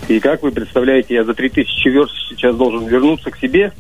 И 0.09 0.21
как 0.21 0.43
вы 0.43 0.53
представляете, 0.53 1.15
я 1.15 1.25
за 1.25 1.35
3000 1.35 1.89
верст 1.89 2.15
сейчас 2.31 2.57
должен 2.57 2.87
вернуться 2.87 3.31
к 3.31 3.39
себе 3.39 3.73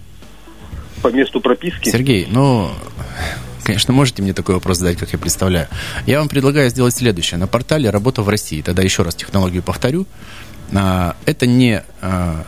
по 1.02 1.08
месту 1.08 1.40
прописки? 1.40 1.88
Сергей, 1.88 2.26
ну, 2.30 2.70
конечно, 3.62 3.92
можете 3.92 4.22
мне 4.22 4.32
такой 4.32 4.54
вопрос 4.54 4.78
задать, 4.78 4.96
как 4.98 5.12
я 5.12 5.18
представляю. 5.18 5.68
Я 6.06 6.18
вам 6.18 6.28
предлагаю 6.28 6.70
сделать 6.70 6.94
следующее. 6.94 7.38
На 7.38 7.46
портале 7.46 7.90
«Работа 7.90 8.22
в 8.22 8.28
России», 8.28 8.62
тогда 8.62 8.82
еще 8.82 9.02
раз 9.02 9.14
технологию 9.14 9.62
повторю, 9.62 10.06
а, 10.74 11.16
это 11.26 11.46
не 11.46 11.82
а, 12.00 12.44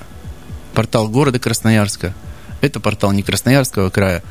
портал 0.74 1.08
города 1.08 1.38
Красноярска, 1.38 2.14
это 2.60 2.80
портал 2.80 3.12
не 3.12 3.22
Красноярского 3.22 3.90
края, 3.90 4.22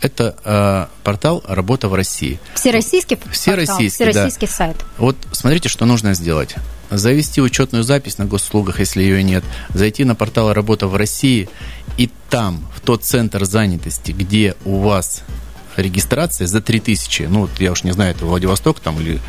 это 0.00 0.36
э, 0.44 0.86
портал 1.04 1.42
«Работа 1.46 1.88
в 1.88 1.94
России». 1.94 2.38
Всероссийский 2.54 3.18
Всероссийский, 3.30 4.04
портал, 4.04 4.12
Всероссийский 4.12 4.46
да. 4.46 4.52
сайт. 4.52 4.76
Вот 4.98 5.16
смотрите, 5.32 5.68
что 5.68 5.86
нужно 5.86 6.14
сделать. 6.14 6.54
Завести 6.90 7.40
учетную 7.40 7.84
запись 7.84 8.18
на 8.18 8.24
госуслугах, 8.24 8.80
если 8.80 9.02
ее 9.02 9.22
нет, 9.22 9.44
зайти 9.74 10.04
на 10.04 10.14
портал 10.14 10.52
«Работа 10.52 10.86
в 10.86 10.96
России» 10.96 11.48
и 11.96 12.10
там, 12.30 12.66
в 12.74 12.80
тот 12.80 13.04
центр 13.04 13.44
занятости, 13.44 14.12
где 14.12 14.56
у 14.64 14.78
вас 14.78 15.22
регистрация 15.76 16.46
за 16.46 16.60
3000, 16.60 17.22
ну, 17.28 17.42
вот 17.42 17.50
я 17.60 17.72
уж 17.72 17.84
не 17.84 17.92
знаю, 17.92 18.12
это 18.12 18.26
Владивосток 18.26 18.80
там 18.80 18.98
или 19.00 19.20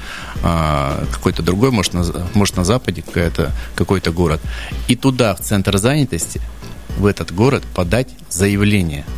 а, 0.41 1.05
какой-то 1.11 1.43
другой, 1.43 1.69
может 1.69 1.93
на, 1.93 2.03
может, 2.33 2.57
на 2.57 2.65
Западе 2.65 3.03
какая-то, 3.03 3.51
какой-то 3.75 4.11
город, 4.11 4.41
и 4.87 4.95
туда, 4.95 5.35
в 5.35 5.41
центр 5.41 5.77
занятости, 5.77 6.41
в 6.97 7.05
этот 7.05 7.33
город 7.33 7.63
подать 7.75 8.09
заявление– 8.29 9.05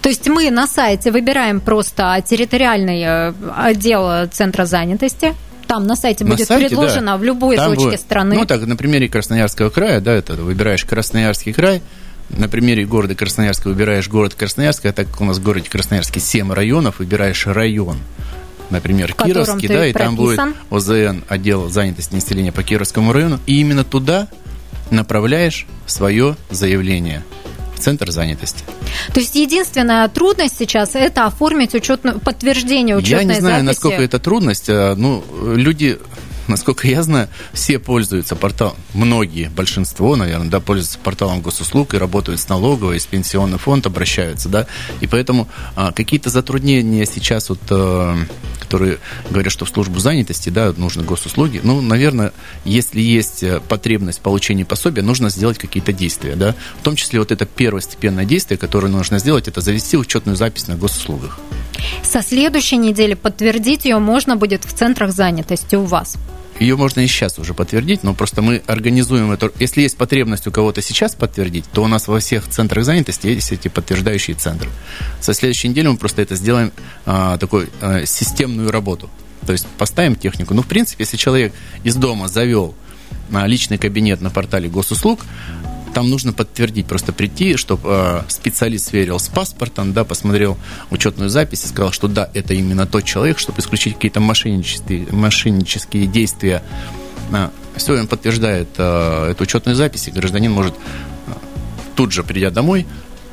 то 0.00 0.08
есть 0.08 0.28
мы 0.28 0.50
на 0.50 0.66
сайте 0.66 1.10
выбираем 1.10 1.60
просто 1.60 2.22
территориальный 2.26 3.02
э, 3.02 3.32
отдел 3.56 4.28
Центра 4.30 4.64
занятости, 4.64 5.34
там 5.66 5.86
на 5.86 5.96
сайте 5.96 6.24
будет 6.24 6.40
на 6.40 6.44
сайте, 6.44 6.68
предложено 6.68 7.12
да. 7.12 7.16
в 7.16 7.24
любой 7.24 7.56
Там 7.56 7.70
точке 7.70 7.84
будет, 7.84 8.00
страны. 8.00 8.34
Ну, 8.34 8.44
так, 8.44 8.66
на 8.66 8.76
примере 8.76 9.08
Красноярского 9.08 9.70
края, 9.70 10.00
да, 10.00 10.12
это 10.12 10.34
выбираешь 10.34 10.84
Красноярский 10.84 11.52
край, 11.54 11.80
на 12.28 12.48
примере 12.48 12.84
города 12.84 13.14
Красноярска 13.14 13.68
выбираешь 13.68 14.08
город 14.08 14.34
Красноярск, 14.34 14.86
а 14.86 14.92
так 14.92 15.10
как 15.10 15.20
у 15.20 15.24
нас 15.24 15.38
в 15.38 15.42
городе 15.42 15.68
Красноярске 15.68 16.20
7 16.20 16.52
районов, 16.52 16.98
выбираешь 16.98 17.46
район. 17.46 17.98
Например, 18.70 19.12
Кировский, 19.12 19.68
да, 19.68 19.86
и 19.86 19.92
прописан. 19.92 20.36
там 20.36 20.54
будет 20.54 20.56
ОЗН, 20.70 21.24
отдел 21.28 21.68
занятости 21.68 22.14
населения 22.14 22.52
по 22.52 22.62
Кировскому 22.62 23.12
району, 23.12 23.38
и 23.46 23.60
именно 23.60 23.84
туда 23.84 24.28
направляешь 24.90 25.66
свое 25.86 26.36
заявление 26.50 27.22
центр 27.82 28.10
занятости. 28.10 28.64
То 29.12 29.20
есть 29.20 29.34
единственная 29.34 30.08
трудность 30.08 30.56
сейчас 30.58 30.94
это 30.94 31.26
оформить 31.26 31.74
учетную, 31.74 32.20
подтверждение 32.20 32.96
учетной 32.96 33.18
записи? 33.18 33.28
Я 33.28 33.34
не 33.34 33.40
знаю, 33.40 33.54
записи. 33.56 33.66
насколько 33.66 34.02
это 34.02 34.18
трудность. 34.18 34.68
А, 34.68 34.94
ну, 34.96 35.24
люди 35.56 35.98
насколько 36.48 36.88
я 36.88 37.02
знаю, 37.02 37.28
все 37.52 37.78
пользуются 37.78 38.36
порталом, 38.36 38.76
многие, 38.94 39.48
большинство, 39.48 40.16
наверное, 40.16 40.48
да, 40.48 40.60
пользуются 40.60 40.98
порталом 40.98 41.40
госуслуг 41.40 41.94
и 41.94 41.98
работают 41.98 42.40
с 42.40 42.48
налоговой, 42.48 43.00
с 43.00 43.06
пенсионный 43.06 43.58
фонд, 43.58 43.86
обращаются, 43.86 44.48
да, 44.48 44.66
и 45.00 45.06
поэтому 45.06 45.48
а, 45.76 45.92
какие-то 45.92 46.30
затруднения 46.30 47.06
сейчас 47.06 47.48
вот, 47.48 47.60
а, 47.70 48.16
которые 48.60 48.98
говорят, 49.30 49.52
что 49.52 49.64
в 49.64 49.68
службу 49.68 49.98
занятости, 50.00 50.48
да, 50.50 50.72
нужны 50.76 51.02
госуслуги, 51.02 51.60
ну, 51.62 51.80
наверное, 51.80 52.32
если 52.64 53.00
есть 53.00 53.42
э, 53.42 53.60
потребность 53.68 54.18
в 54.18 54.22
получении 54.22 54.64
пособия, 54.64 55.02
нужно 55.02 55.30
сделать 55.30 55.58
какие-то 55.58 55.92
действия, 55.92 56.36
да, 56.36 56.54
в 56.80 56.84
том 56.84 56.96
числе 56.96 57.18
вот 57.18 57.32
это 57.32 57.46
первостепенное 57.46 58.24
действие, 58.24 58.58
которое 58.58 58.88
нужно 58.88 59.18
сделать, 59.18 59.48
это 59.48 59.60
завести 59.60 59.96
учетную 59.96 60.36
запись 60.36 60.68
на 60.68 60.76
госуслугах. 60.76 61.38
Со 62.02 62.22
следующей 62.22 62.76
недели 62.76 63.14
подтвердить 63.14 63.84
ее 63.84 63.98
можно 63.98 64.36
будет 64.36 64.64
в 64.64 64.72
центрах 64.72 65.12
занятости 65.12 65.76
у 65.76 65.84
вас. 65.84 66.16
Ее 66.58 66.76
можно 66.76 67.00
и 67.00 67.06
сейчас 67.06 67.38
уже 67.38 67.54
подтвердить, 67.54 68.02
но 68.02 68.14
просто 68.14 68.42
мы 68.42 68.62
организуем 68.66 69.32
это. 69.32 69.50
Если 69.58 69.82
есть 69.82 69.96
потребность 69.96 70.46
у 70.46 70.52
кого-то 70.52 70.82
сейчас 70.82 71.14
подтвердить, 71.14 71.64
то 71.72 71.82
у 71.82 71.88
нас 71.88 72.08
во 72.08 72.20
всех 72.20 72.48
центрах 72.48 72.84
занятости 72.84 73.26
есть 73.26 73.52
эти 73.52 73.68
подтверждающие 73.68 74.36
центры. 74.36 74.68
Со 75.20 75.34
следующей 75.34 75.68
недели 75.68 75.88
мы 75.88 75.96
просто 75.96 76.22
это 76.22 76.36
сделаем 76.36 76.72
а, 77.06 77.38
такой 77.38 77.68
а, 77.80 78.04
системную 78.06 78.70
работу. 78.70 79.10
То 79.46 79.52
есть 79.52 79.66
поставим 79.78 80.14
технику. 80.14 80.54
Ну, 80.54 80.62
в 80.62 80.66
принципе, 80.66 81.02
если 81.04 81.16
человек 81.16 81.52
из 81.82 81.96
дома 81.96 82.28
завел 82.28 82.74
а, 83.32 83.46
личный 83.46 83.78
кабинет 83.78 84.20
на 84.20 84.30
портале 84.30 84.68
госуслуг, 84.68 85.20
там 85.92 86.10
нужно 86.10 86.32
подтвердить, 86.32 86.86
просто 86.86 87.12
прийти, 87.12 87.56
чтобы 87.56 87.82
э, 87.84 88.22
специалист 88.28 88.88
сверил 88.88 89.18
с 89.18 89.28
паспортом, 89.28 89.92
да, 89.92 90.04
посмотрел 90.04 90.56
учетную 90.90 91.30
запись 91.30 91.64
и 91.64 91.68
сказал, 91.68 91.92
что 91.92 92.08
да, 92.08 92.30
это 92.34 92.54
именно 92.54 92.86
тот 92.86 93.04
человек, 93.04 93.38
чтобы 93.38 93.60
исключить 93.60 93.94
какие-то 93.94 94.20
мошеннические, 94.20 95.06
мошеннические 95.10 96.06
действия. 96.06 96.62
А, 97.32 97.50
все, 97.76 97.98
он 97.98 98.06
подтверждает 98.06 98.68
э, 98.78 99.30
эту 99.30 99.44
учетную 99.44 99.76
запись, 99.76 100.08
и 100.08 100.10
гражданин 100.10 100.50
может 100.50 100.74
э, 100.74 101.32
тут 101.94 102.12
же, 102.12 102.24
придя 102.24 102.50
домой, 102.50 102.86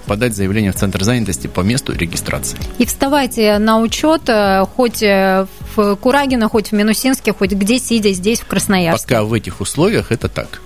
подать 0.06 0.36
заявление 0.36 0.72
в 0.72 0.76
Центр 0.76 1.04
занятости 1.04 1.48
по 1.48 1.62
месту 1.62 1.94
регистрации. 1.94 2.58
И 2.80 2.86
вставайте 2.86 3.60
на 3.60 3.80
учет 3.80 4.28
хоть 4.76 5.02
в 5.02 5.96
Курагино, 5.98 6.50
хоть 6.50 6.70
в 6.70 6.72
Минусинске, 6.72 7.32
хоть 7.32 7.52
где 7.52 7.78
сидя 7.78 8.12
здесь, 8.12 8.40
в 8.40 8.48
Красноярске. 8.48 9.08
Пока 9.08 9.24
в 9.24 9.34
этих 9.34 9.62
условиях 9.62 10.12
это 10.12 10.28
так. 10.28 10.62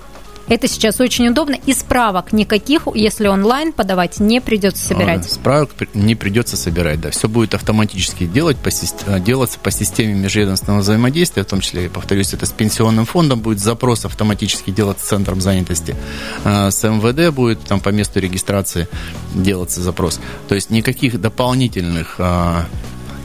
Это 0.47 0.67
сейчас 0.67 0.99
очень 0.99 1.27
удобно. 1.27 1.57
И 1.65 1.73
справок 1.73 2.33
никаких, 2.33 2.87
если 2.93 3.27
онлайн 3.27 3.71
подавать, 3.71 4.19
не 4.19 4.41
придется 4.41 4.85
собирать. 4.85 5.31
Справок 5.31 5.71
не 5.93 6.15
придется 6.15 6.57
собирать, 6.57 6.99
да. 6.99 7.11
Все 7.11 7.27
будет 7.27 7.53
автоматически 7.53 8.25
делать 8.25 8.57
по, 8.57 8.69
э, 8.69 9.19
делаться 9.19 9.57
по 9.59 9.71
системе 9.71 10.13
межведомственного 10.13 10.81
взаимодействия, 10.81 11.43
в 11.43 11.47
том 11.47 11.61
числе, 11.61 11.83
я 11.83 11.89
повторюсь, 11.89 12.33
это 12.33 12.45
с 12.45 12.51
пенсионным 12.51 13.05
фондом 13.05 13.39
будет 13.39 13.59
запрос 13.59 14.05
автоматически 14.05 14.71
делаться 14.71 15.07
центром 15.07 15.39
занятости. 15.41 15.95
А, 16.43 16.71
с 16.71 16.87
МВД 16.87 17.33
будет 17.33 17.61
там 17.61 17.79
по 17.79 17.89
месту 17.89 18.19
регистрации 18.19 18.87
делаться 19.33 19.81
запрос. 19.81 20.19
То 20.47 20.55
есть 20.55 20.69
никаких 20.69 21.21
дополнительных 21.21 22.15
а, 22.19 22.65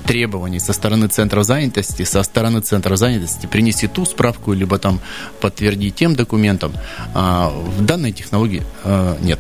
требований 0.09 0.59
со 0.59 0.73
стороны 0.73 1.07
центра 1.09 1.43
занятости, 1.43 2.05
со 2.05 2.23
стороны 2.23 2.61
центра 2.61 2.97
занятости 2.97 3.47
принести 3.47 3.87
ту 3.87 4.07
справку, 4.07 4.55
либо 4.55 4.79
там 4.79 5.01
подтвердить 5.41 5.97
тем 5.97 6.15
документом, 6.17 6.73
а 7.15 7.51
в 7.51 7.85
данной 7.85 8.13
технологии 8.13 8.63
а, 8.85 9.19
нет. 9.21 9.39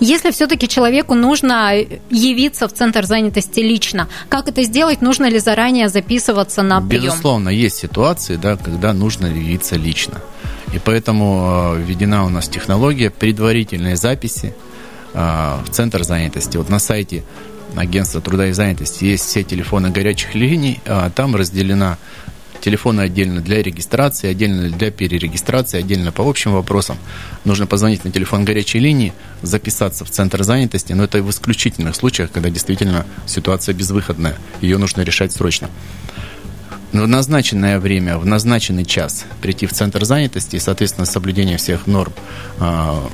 Если 0.00 0.32
все-таки 0.32 0.66
человеку 0.66 1.14
нужно 1.14 1.72
явиться 2.10 2.66
в 2.66 2.72
центр 2.72 3.04
занятости 3.04 3.60
лично, 3.60 4.08
как 4.28 4.48
это 4.48 4.64
сделать? 4.64 5.02
Нужно 5.02 5.30
ли 5.30 5.38
заранее 5.38 5.88
записываться 5.88 6.62
на 6.62 6.80
прием? 6.80 7.04
Безусловно, 7.04 7.48
есть 7.48 7.76
ситуации, 7.76 8.36
да, 8.36 8.56
когда 8.56 8.92
нужно 8.92 9.26
явиться 9.26 9.76
лично. 9.76 10.20
И 10.74 10.80
поэтому 10.80 11.40
а, 11.42 11.76
введена 11.76 12.26
у 12.26 12.28
нас 12.28 12.48
технология 12.48 13.10
предварительной 13.10 13.94
записи 13.94 14.52
а, 15.14 15.62
в 15.64 15.70
центр 15.70 16.02
занятости. 16.02 16.56
Вот 16.56 16.68
на 16.68 16.80
сайте 16.80 17.22
агентства 17.76 18.20
труда 18.20 18.48
и 18.48 18.52
занятости 18.52 19.04
есть 19.04 19.24
все 19.24 19.42
телефоны 19.42 19.90
горячих 19.90 20.34
линий, 20.34 20.80
а 20.86 21.10
там 21.10 21.36
разделена 21.36 21.98
телефоны 22.60 23.02
отдельно 23.02 23.40
для 23.40 23.62
регистрации, 23.62 24.28
отдельно 24.28 24.68
для 24.68 24.90
перерегистрации, 24.90 25.78
отдельно 25.78 26.12
по 26.12 26.28
общим 26.28 26.52
вопросам. 26.52 26.96
Нужно 27.44 27.66
позвонить 27.66 28.04
на 28.04 28.10
телефон 28.10 28.44
горячей 28.44 28.78
линии, 28.78 29.12
записаться 29.42 30.04
в 30.04 30.10
центр 30.10 30.42
занятости, 30.42 30.92
но 30.92 31.04
это 31.04 31.22
в 31.22 31.30
исключительных 31.30 31.94
случаях, 31.94 32.30
когда 32.32 32.50
действительно 32.50 33.06
ситуация 33.26 33.74
безвыходная, 33.74 34.36
ее 34.60 34.78
нужно 34.78 35.02
решать 35.02 35.32
срочно. 35.32 35.70
В 36.92 37.06
назначенное 37.06 37.78
время, 37.78 38.16
в 38.18 38.24
назначенный 38.24 38.84
час 38.84 39.26
прийти 39.42 39.66
в 39.66 39.72
центр 39.72 40.04
занятости 40.04 40.56
и, 40.56 40.58
соответственно, 40.58 41.04
соблюдение 41.04 41.58
всех 41.58 41.86
норм 41.86 42.14
а, 42.58 43.06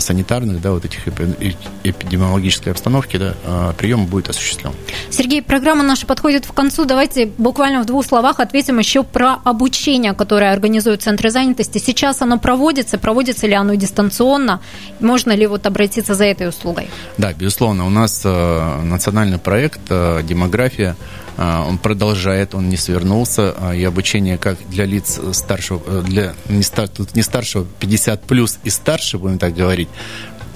санитарных, 0.00 0.60
да, 0.60 0.72
вот 0.72 0.84
этих 0.84 1.06
эпидемиологической 1.08 2.72
обстановки, 2.72 3.16
да, 3.16 3.34
э, 3.44 3.72
прием 3.76 4.06
будет 4.06 4.28
осуществлен. 4.28 4.72
Сергей, 5.10 5.42
программа 5.42 5.82
наша 5.82 6.06
подходит 6.06 6.46
к 6.46 6.54
концу. 6.54 6.84
Давайте 6.84 7.26
буквально 7.26 7.82
в 7.82 7.86
двух 7.86 8.04
словах 8.04 8.40
ответим 8.40 8.78
еще 8.78 9.02
про 9.02 9.36
обучение, 9.44 10.14
которое 10.14 10.52
организуют 10.52 11.02
центры 11.02 11.30
занятости. 11.30 11.78
Сейчас 11.78 12.22
оно 12.22 12.38
проводится, 12.38 12.98
проводится 12.98 13.46
ли 13.46 13.54
оно 13.54 13.74
дистанционно? 13.74 14.60
Можно 15.00 15.32
ли 15.32 15.46
вот 15.46 15.66
обратиться 15.66 16.14
за 16.14 16.24
этой 16.24 16.48
услугой? 16.48 16.88
Да, 17.18 17.32
безусловно. 17.32 17.86
У 17.86 17.90
нас 17.90 18.22
э, 18.24 18.82
национальный 18.82 19.38
проект 19.38 19.80
«Демография» 19.88 20.96
он 21.36 21.78
продолжает, 21.78 22.54
он 22.54 22.68
не 22.68 22.76
свернулся, 22.76 23.54
и 23.74 23.82
обучение 23.84 24.38
как 24.38 24.58
для 24.68 24.84
лиц 24.84 25.20
старшего, 25.32 26.02
для 26.02 26.34
не, 26.48 26.62
стар, 26.62 26.88
не 27.14 27.22
старшего 27.22 27.66
50 27.78 28.22
плюс 28.24 28.58
и 28.64 28.70
старше, 28.70 29.18
будем 29.18 29.38
так 29.38 29.54
говорить, 29.54 29.88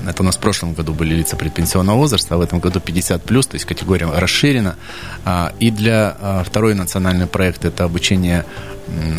Это 0.06 0.22
у 0.22 0.26
нас 0.26 0.36
в 0.36 0.40
прошлом 0.40 0.74
году 0.74 0.92
были 0.92 1.14
лица 1.14 1.36
предпенсионного 1.36 1.96
возраста, 1.96 2.34
а 2.34 2.38
в 2.38 2.40
этом 2.40 2.60
году 2.60 2.80
50 2.80 3.22
плюс, 3.22 3.46
то 3.46 3.54
есть 3.54 3.64
категория 3.64 4.06
расширена. 4.06 4.76
А, 5.24 5.52
и 5.60 5.70
для 5.70 6.16
а, 6.20 6.44
второй 6.44 6.74
национальный 6.74 7.26
проект 7.26 7.64
это 7.64 7.84
обучение 7.84 8.44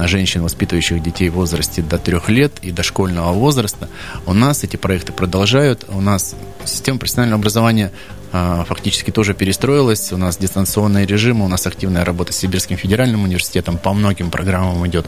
женщин, 0.03 0.43
воспитывающих 0.43 1.01
детей 1.01 1.29
в 1.29 1.33
возрасте 1.33 1.81
до 1.81 1.97
трех 1.97 2.29
лет 2.29 2.53
и 2.61 2.71
дошкольного 2.71 3.33
возраста. 3.33 3.89
У 4.25 4.33
нас 4.33 4.63
эти 4.63 4.75
проекты 4.75 5.11
продолжают. 5.11 5.85
У 5.87 6.01
нас 6.01 6.35
система 6.65 6.99
профессионального 6.99 7.39
образования 7.39 7.91
а, 8.24 8.24
фактически 8.67 9.12
тоже 9.12 9.34
перестроилась. 9.34 10.12
У 10.12 10.17
нас 10.17 10.38
дистанционный 10.38 11.06
режим, 11.06 11.41
у 11.41 11.48
нас 11.48 11.67
активная 11.67 12.06
работа 12.06 12.34
с 12.34 12.38
Сибирским 12.38 12.78
федеральным 12.78 13.24
университетом 13.24 13.78
по 13.78 13.93
многим 13.93 14.32
программам 14.32 14.86
идет. 14.88 15.08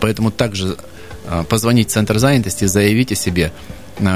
Поэтому 0.00 0.30
также 0.30 0.76
позвонить 1.48 1.88
в 1.88 1.92
Центр 1.92 2.18
занятости, 2.18 2.64
заявить 2.66 3.12
о 3.12 3.14
себе– 3.14 3.52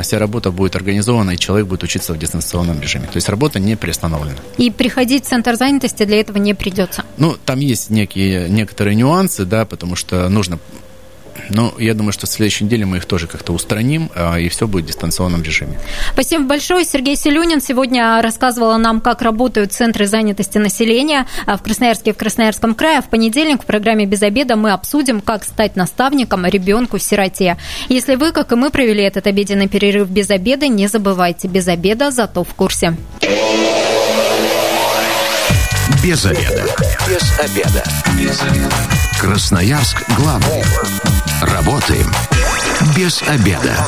вся 0.02 0.18
работа 0.18 0.50
будет 0.50 0.76
организована, 0.76 1.32
и 1.32 1.36
человек 1.36 1.66
будет 1.66 1.82
учиться 1.82 2.12
в 2.12 2.18
дистанционном 2.18 2.80
режиме. 2.80 3.06
То 3.06 3.16
есть 3.16 3.28
работа 3.28 3.60
не 3.60 3.76
приостановлена. 3.76 4.38
И 4.56 4.70
приходить 4.70 5.24
в 5.24 5.28
центр 5.28 5.56
занятости 5.56 6.04
для 6.04 6.20
этого 6.20 6.38
не 6.38 6.54
придется? 6.54 7.04
Ну, 7.16 7.36
там 7.44 7.60
есть 7.60 7.90
некие, 7.90 8.48
некоторые 8.48 8.94
нюансы, 8.94 9.44
да, 9.44 9.64
потому 9.64 9.96
что 9.96 10.28
нужно 10.28 10.58
но 11.50 11.74
я 11.78 11.94
думаю, 11.94 12.12
что 12.12 12.26
в 12.26 12.30
следующей 12.30 12.64
неделе 12.64 12.86
мы 12.86 12.98
их 12.98 13.04
тоже 13.04 13.26
как-то 13.26 13.52
устраним, 13.52 14.10
а, 14.14 14.36
и 14.36 14.48
все 14.48 14.66
будет 14.66 14.84
в 14.84 14.88
дистанционном 14.88 15.42
режиме. 15.42 15.78
Спасибо 16.12 16.44
большое. 16.44 16.84
Сергей 16.84 17.16
Селюнин 17.16 17.60
сегодня 17.60 18.20
рассказывала 18.22 18.76
нам, 18.76 19.00
как 19.00 19.22
работают 19.22 19.72
центры 19.72 20.06
занятости 20.06 20.58
населения 20.58 21.26
а, 21.46 21.56
в 21.56 21.62
Красноярске 21.62 22.10
и 22.10 22.12
в 22.12 22.16
Красноярском 22.16 22.74
крае. 22.74 23.00
В 23.00 23.08
понедельник 23.08 23.62
в 23.62 23.66
программе 23.66 24.06
«Без 24.06 24.22
обеда» 24.22 24.56
мы 24.56 24.72
обсудим, 24.72 25.20
как 25.20 25.44
стать 25.44 25.76
наставником 25.76 26.46
ребенку-сироте. 26.46 27.56
Если 27.88 28.14
вы, 28.14 28.32
как 28.32 28.52
и 28.52 28.56
мы, 28.56 28.70
провели 28.70 29.02
этот 29.02 29.26
обеденный 29.26 29.68
перерыв 29.68 30.08
без 30.08 30.30
обеда, 30.30 30.68
не 30.68 30.86
забывайте, 30.86 31.48
без 31.48 31.68
обеда 31.68 32.10
зато 32.10 32.44
в 32.44 32.54
курсе. 32.54 32.96
Без 36.02 36.24
обеда. 36.24 36.64
Без 37.08 37.38
обеда. 37.40 37.84
Без 38.18 38.40
обеда. 38.42 38.74
Красноярск 39.20 40.04
главный. 40.16 40.62
Работаем 41.40 42.10
без 42.96 43.22
обеда. 43.22 43.86